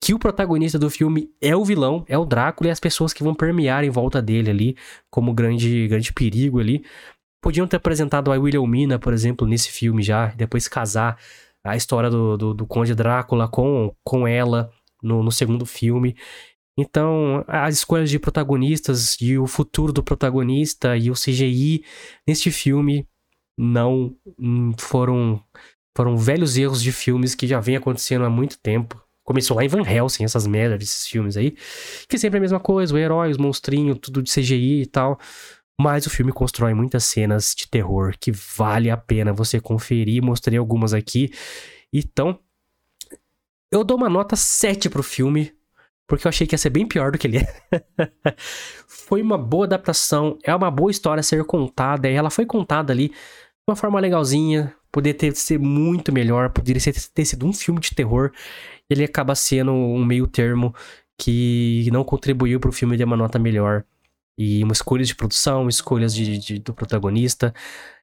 que 0.02 0.14
o 0.14 0.20
protagonista 0.20 0.78
do 0.78 0.90
filme 0.90 1.30
é 1.42 1.56
o 1.56 1.66
vilão, 1.66 2.06
é 2.08 2.18
o 2.18 2.26
Drácula 2.26 2.70
e 2.70 2.72
as 2.72 2.80
pessoas 2.80 3.14
que 3.14 3.24
vão 3.24 3.34
permear 3.34 3.84
em 3.84 3.90
volta 3.90 4.22
dele 4.22 4.52
ali, 4.52 4.78
como 5.10 5.34
grande, 5.34 5.88
grande 5.88 6.14
perigo 6.14 6.60
ali. 6.60 6.86
Podiam 7.42 7.68
ter 7.68 7.78
apresentado 7.78 8.32
a 8.32 8.36
Wilhelmina, 8.36 9.00
por 9.00 9.14
exemplo, 9.14 9.48
nesse 9.48 9.72
filme 9.72 10.04
já, 10.04 10.28
depois 10.28 10.68
casar 10.68 11.18
a 11.64 11.76
história 11.76 12.10
do, 12.10 12.38
do, 12.38 12.54
do 12.54 12.68
Conde 12.68 12.94
Drácula 12.94 13.48
com, 13.48 13.94
com 14.04 14.28
ela 14.28 14.72
no, 15.02 15.24
no 15.24 15.32
segundo 15.32 15.66
filme. 15.66 16.16
Então, 16.78 17.44
as 17.48 17.76
escolhas 17.76 18.10
de 18.10 18.20
protagonistas 18.20 19.16
e 19.22 19.38
o 19.38 19.48
futuro 19.48 19.94
do 19.94 20.04
protagonista 20.04 20.98
e 20.98 21.10
o 21.10 21.14
CGI 21.14 21.84
neste 22.28 22.52
filme 22.52 23.08
não 23.58 24.16
hum, 24.40 24.74
foram 24.78 25.42
foram 25.96 26.18
velhos 26.18 26.58
erros 26.58 26.82
de 26.82 26.92
filmes 26.92 27.34
que 27.34 27.48
já 27.48 27.60
vem 27.60 27.78
acontecendo 27.78 28.26
há 28.26 28.30
muito 28.30 28.60
tempo. 28.60 29.02
Começou 29.24 29.56
lá 29.56 29.64
em 29.64 29.68
Van 29.68 29.82
Helsing, 29.82 30.26
essas 30.26 30.46
merdas 30.46 30.78
desses 30.78 31.08
filmes 31.08 31.38
aí. 31.38 31.56
Que 32.08 32.18
sempre 32.18 32.38
é 32.38 32.40
a 32.40 32.42
mesma 32.42 32.60
coisa, 32.60 32.94
o 32.94 32.98
herói, 32.98 33.32
os 33.32 33.38
monstrinhos, 33.38 33.98
tudo 34.02 34.22
de 34.22 34.30
CGI 34.30 34.82
e 34.82 34.86
tal. 34.86 35.18
Mas 35.80 36.06
o 36.06 36.10
filme 36.10 36.32
constrói 36.32 36.74
muitas 36.74 37.06
cenas 37.06 37.56
de 37.56 37.68
terror 37.68 38.14
que 38.20 38.32
vale 38.32 38.90
a 38.90 38.98
pena 38.98 39.34
você 39.34 39.60
conferir. 39.60 40.22
Mostrei 40.22 40.60
algumas 40.60 40.94
aqui. 40.94 41.32
Então, 41.94 42.38
eu 43.72 43.84
dou 43.84 43.98
uma 43.98 44.10
nota 44.10 44.36
7 44.36 44.90
pro 44.90 45.02
filme, 45.02 45.54
porque 46.08 46.28
eu 46.28 46.30
achei 46.30 46.46
que 46.46 46.54
ia 46.54 46.58
ser 46.60 46.70
bem 46.70 46.86
pior 46.86 47.12
do 47.12 47.18
que 47.18 47.28
ele 47.28 47.38
é. 47.38 48.36
foi 48.88 49.22
uma 49.22 49.38
boa 49.38 49.66
adaptação, 49.66 50.38
é 50.44 50.54
uma 50.54 50.70
boa 50.70 50.92
história 50.92 51.22
a 51.22 51.24
ser 51.24 51.44
contada, 51.46 52.10
e 52.10 52.14
ela 52.14 52.30
foi 52.30 52.46
contada 52.46 52.94
ali 52.94 53.12
uma 53.68 53.76
forma 53.76 54.00
legalzinha, 54.00 54.74
poderia 54.92 55.18
ter 55.18 55.36
ser 55.36 55.60
muito 55.60 56.12
melhor, 56.14 56.50
poderia 56.52 56.82
ter 56.82 57.26
sido 57.26 57.46
um 57.46 57.54
filme 57.54 57.80
de 57.80 57.92
terror. 57.96 58.32
Ele 58.90 59.04
acaba 59.04 59.34
sendo 59.36 59.72
um 59.72 60.06
meio 60.06 60.28
termo 60.28 60.74
que 61.18 61.90
não 61.92 62.04
contribuiu 62.04 62.60
para 62.60 62.70
o 62.70 62.74
filme 62.74 62.98
ter 62.98 63.06
uma 63.06 63.18
nota 63.18 63.40
melhor. 63.40 63.84
E 64.38 64.64
uma 64.64 64.74
escolha 64.74 65.04
de 65.04 65.16
produção, 65.16 65.68
escolhas 65.70 66.14
de, 66.14 66.38
de, 66.38 66.60
do 66.60 66.74
protagonista. 66.74 67.54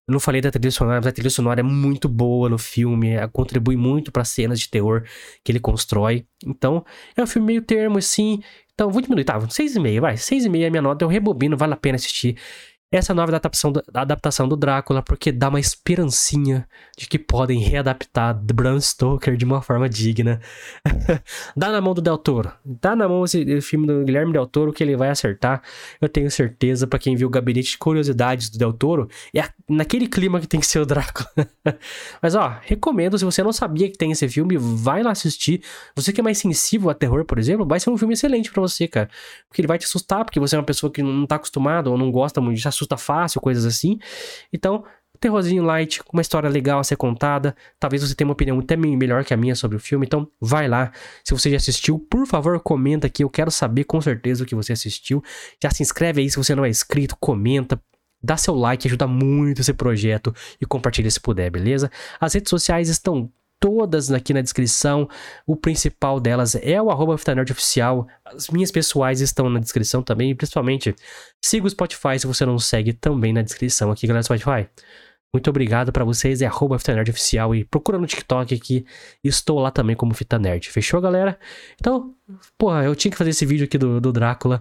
Eu 0.09 0.13
não 0.13 0.19
falei 0.21 0.41
da 0.41 0.51
trilha 0.51 0.71
sonora, 0.71 0.97
mas 0.97 1.07
a 1.07 1.13
trilha 1.13 1.31
sonora 1.31 1.61
é 1.61 1.63
muito 1.63 2.09
boa 2.09 2.49
no 2.49 2.59
filme, 2.59 3.11
contribui 3.33 3.77
muito 3.77 4.11
para 4.11 4.25
cenas 4.25 4.59
de 4.59 4.69
terror 4.69 5.05
que 5.45 5.53
ele 5.53 5.61
constrói. 5.61 6.27
Então, 6.45 6.85
é 7.17 7.23
um 7.23 7.27
filme 7.27 7.47
meio 7.47 7.63
termo, 7.63 7.99
assim. 7.99 8.41
Então, 8.75 8.91
vou 8.91 9.01
diminuir, 9.01 9.25
tá? 9.25 9.39
6,5, 9.39 10.01
vai. 10.01 10.15
6,5 10.15 10.63
é 10.63 10.67
a 10.67 10.71
minha 10.71 10.83
nota, 10.83 11.05
eu 11.05 11.09
rebobino, 11.09 11.57
vale 11.57 11.75
a 11.75 11.77
pena 11.77 11.97
assistir 11.97 12.37
essa 12.93 13.15
nova 13.15 13.31
adaptação, 13.31 13.73
adaptação 13.95 14.47
do 14.47 14.55
Drácula, 14.55 15.03
porque 15.03 15.33
dá 15.33 15.49
uma 15.49 15.59
esperancinha 15.59 16.69
de 16.97 17.09
que 17.09 17.19
podem 17.19 17.59
readaptar 17.59 18.35
Bram 18.35 18.79
Stoker 18.79 19.35
de 19.35 19.47
uma 19.47 19.63
forma 19.63 19.89
digna. 19.89 20.39
dá 21.57 21.73
na 21.73 21.81
mão 21.81 21.95
do 21.95 22.03
Del 22.03 22.19
Toro. 22.19 22.53
Dá 22.63 22.95
na 22.95 23.09
mão 23.09 23.25
esse, 23.25 23.41
esse, 23.41 23.67
filme 23.67 23.87
do 23.87 24.05
Guilherme 24.05 24.35
Del 24.35 24.47
Toro 24.47 24.75
que 24.75 24.85
ele 24.85 24.95
vai 24.95 25.09
acertar. 25.09 25.63
Eu 26.03 26.09
tenho 26.09 26.31
certeza, 26.31 26.87
para 26.87 26.99
quem 26.99 27.17
viu 27.17 27.29
o 27.29 27.31
Gabinete 27.31 27.71
de 27.71 27.79
Curiosidades 27.79 28.51
do 28.51 28.59
Del 28.59 28.75
Toro, 28.75 29.09
é 29.35 29.43
naquele 29.67 30.07
clima 30.07 30.39
que 30.39 30.47
tem 30.47 30.61
que 30.61 30.67
ser 30.67 30.81
o 30.81 30.85
Drácula. 30.85 31.31
Mas 32.21 32.35
ó, 32.35 32.59
recomendo, 32.61 33.19
se 33.19 33.25
você 33.25 33.43
não 33.43 33.55
sabia 33.55 33.91
que 33.91 33.97
tem 33.97 34.13
esse 34.13 34.29
filme, 34.29 34.59
vai 34.59 35.03
lá 35.03 35.13
assistir. 35.13 35.63
Você 35.97 36.13
que 36.13 36.21
é 36.21 36.25
mais 36.25 36.37
sensível 36.37 36.91
a 36.91 36.95
terror, 36.95 37.25
por 37.25 37.39
exemplo, 37.39 37.65
vai 37.65 37.81
ser 37.81 37.89
um 37.89 37.97
filme 37.97 38.13
excelente 38.13 38.53
para 38.53 38.61
você, 38.61 38.87
cara. 38.87 39.09
Porque 39.49 39.63
ele 39.63 39.69
vai 39.69 39.79
te 39.79 39.87
assustar, 39.87 40.27
porque 40.27 40.39
você 40.39 40.57
é 40.57 40.59
uma 40.59 40.65
pessoa 40.65 40.93
que 40.93 41.03
não 41.03 41.27
tá 41.27 41.37
acostumada 41.37 41.89
ou 41.89 41.97
não 41.97 42.11
gosta 42.11 42.39
muito 42.39 42.59
de 42.59 42.69
assustar 42.69 42.82
assusta 42.83 42.97
fácil, 42.97 43.41
coisas 43.41 43.65
assim. 43.65 43.99
Então, 44.53 44.85
terrorzinho 45.21 45.63
light, 45.63 46.01
uma 46.13 46.21
história 46.21 46.49
legal 46.49 46.81
a 46.81 46.85
ser 46.85 46.97
contada. 46.97 47.55
Talvez 47.79 48.03
você 48.03 48.15
tenha 48.15 48.27
uma 48.27 48.33
opinião 48.33 48.59
até 48.59 48.77
melhor 48.77 49.25
que 49.25 49.33
a 49.33 49.37
minha 49.37 49.55
sobre 49.55 49.77
o 49.77 49.81
filme, 49.81 50.05
então 50.05 50.29
vai 50.41 50.67
lá. 50.69 50.91
Se 51.25 51.33
você 51.33 51.51
já 51.51 51.57
assistiu, 51.57 51.99
por 51.99 52.27
favor, 52.27 52.59
comenta 52.61 53.07
aqui. 53.07 53.23
Eu 53.23 53.31
quero 53.31 53.51
saber 53.51 53.85
com 53.85 54.01
certeza 54.01 54.43
o 54.43 54.47
que 54.47 54.55
você 54.55 54.73
assistiu. 54.73 55.23
Já 55.63 55.71
se 55.71 55.83
inscreve 55.83 56.21
aí 56.21 56.29
se 56.29 56.37
você 56.37 56.55
não 56.55 56.65
é 56.65 56.69
inscrito, 56.69 57.17
comenta, 57.21 57.81
dá 58.23 58.37
seu 58.37 58.55
like, 58.55 58.89
ajuda 58.89 59.07
muito 59.07 59.61
esse 59.61 59.73
projeto 59.73 60.35
e 60.61 60.67
compartilha 60.67 61.11
se 61.11 61.21
puder, 61.21 61.51
beleza? 61.51 61.91
As 62.21 62.35
redes 62.35 62.51
sociais 62.51 62.89
estão 62.89 63.31
todas 63.63 64.11
aqui 64.11 64.35
na 64.35 64.43
descrição. 64.43 65.09
O 65.47 65.55
principal 65.55 66.19
delas 66.19 66.57
é 66.57 66.83
o 66.83 66.91
arroba 66.91 67.15
Oficial. 67.15 68.09
As 68.25 68.49
minhas 68.49 68.73
pessoais 68.73 69.21
estão 69.21 69.49
na 69.49 69.61
descrição 69.61 70.03
também. 70.03 70.33
E 70.33 70.35
principalmente, 70.35 70.93
siga 71.41 71.65
o 71.65 71.71
Spotify 71.71 72.19
se 72.19 72.27
você 72.27 72.45
não 72.45 72.59
segue 72.59 72.93
também 72.93 73.33
na 73.33 73.41
descrição 73.41 73.93
aqui, 73.93 74.05
galera 74.09 74.23
do 74.23 74.25
Spotify. 74.25 74.69
Muito 75.33 75.49
obrigado 75.49 75.93
para 75.93 76.05
vocês, 76.05 76.43
é 76.43 76.47
arroba 76.47 76.77
Oficial 76.77 77.55
e 77.55 77.65
procura 77.65 77.99
no 77.99 78.07
TikTok 78.07 78.55
aqui, 78.55 78.85
estou 79.25 79.61
lá 79.61 79.71
também 79.71 79.97
como 79.97 80.13
Fita 80.13 80.39
Nerd, 80.39 80.69
fechou 80.69 81.01
galera? 81.01 81.39
Então, 81.81 82.15
porra, 82.59 82.85
eu 82.85 82.95
tinha 82.95 83.11
que 83.11 83.17
fazer 83.17 83.31
esse 83.31 83.47
vídeo 83.47 83.65
aqui 83.65 83.79
do, 83.79 83.99
do 83.99 84.13
Drácula, 84.13 84.61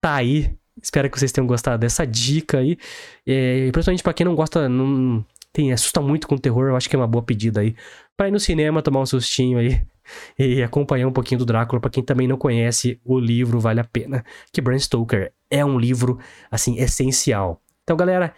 tá 0.00 0.14
aí, 0.14 0.56
espero 0.82 1.10
que 1.10 1.18
vocês 1.18 1.30
tenham 1.30 1.46
gostado 1.46 1.78
dessa 1.78 2.06
dica 2.06 2.60
aí, 2.60 2.78
é, 3.26 3.70
principalmente 3.70 4.02
para 4.02 4.14
quem 4.14 4.24
não 4.24 4.34
gosta, 4.34 4.66
não, 4.66 5.22
tem, 5.52 5.72
assusta 5.72 6.00
muito 6.00 6.26
com 6.26 6.36
terror, 6.36 6.68
eu 6.68 6.76
acho 6.76 6.88
que 6.88 6.96
é 6.96 6.98
uma 6.98 7.06
boa 7.06 7.22
pedida 7.22 7.60
aí. 7.60 7.74
Pra 8.16 8.28
ir 8.28 8.30
no 8.30 8.40
cinema, 8.40 8.82
tomar 8.82 9.00
um 9.00 9.06
sustinho 9.06 9.58
aí 9.58 9.80
e 10.38 10.62
acompanhar 10.62 11.06
um 11.06 11.12
pouquinho 11.12 11.38
do 11.40 11.46
Drácula. 11.46 11.80
Para 11.80 11.90
quem 11.90 12.02
também 12.02 12.26
não 12.26 12.36
conhece, 12.36 13.00
o 13.04 13.18
livro 13.18 13.60
vale 13.60 13.80
a 13.80 13.84
pena. 13.84 14.24
Que 14.52 14.60
Bram 14.60 14.78
Stoker 14.78 15.32
é 15.50 15.64
um 15.64 15.78
livro, 15.78 16.18
assim, 16.50 16.78
essencial. 16.78 17.60
Então, 17.82 17.96
galera, 17.96 18.34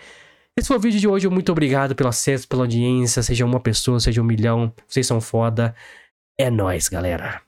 esse 0.57 0.69
foi 0.69 0.77
o 0.77 0.81
vídeo 0.81 1.01
de 1.01 1.09
hoje. 1.09 1.29
Muito 1.29 1.53
obrigado 1.53 1.95
pelo 1.95 2.09
acesso, 2.09 2.49
pela 2.49 2.63
audiência. 2.63 3.23
Seja 3.23 3.45
uma 3.45 3.61
pessoa, 3.61 4.01
seja 4.01 4.21
um 4.21 4.25
milhão. 4.25 4.73
Vocês 4.87 5.07
são 5.07 5.21
foda. 5.21 5.75
É 6.39 6.51
nóis, 6.51 6.89
galera. 6.89 7.45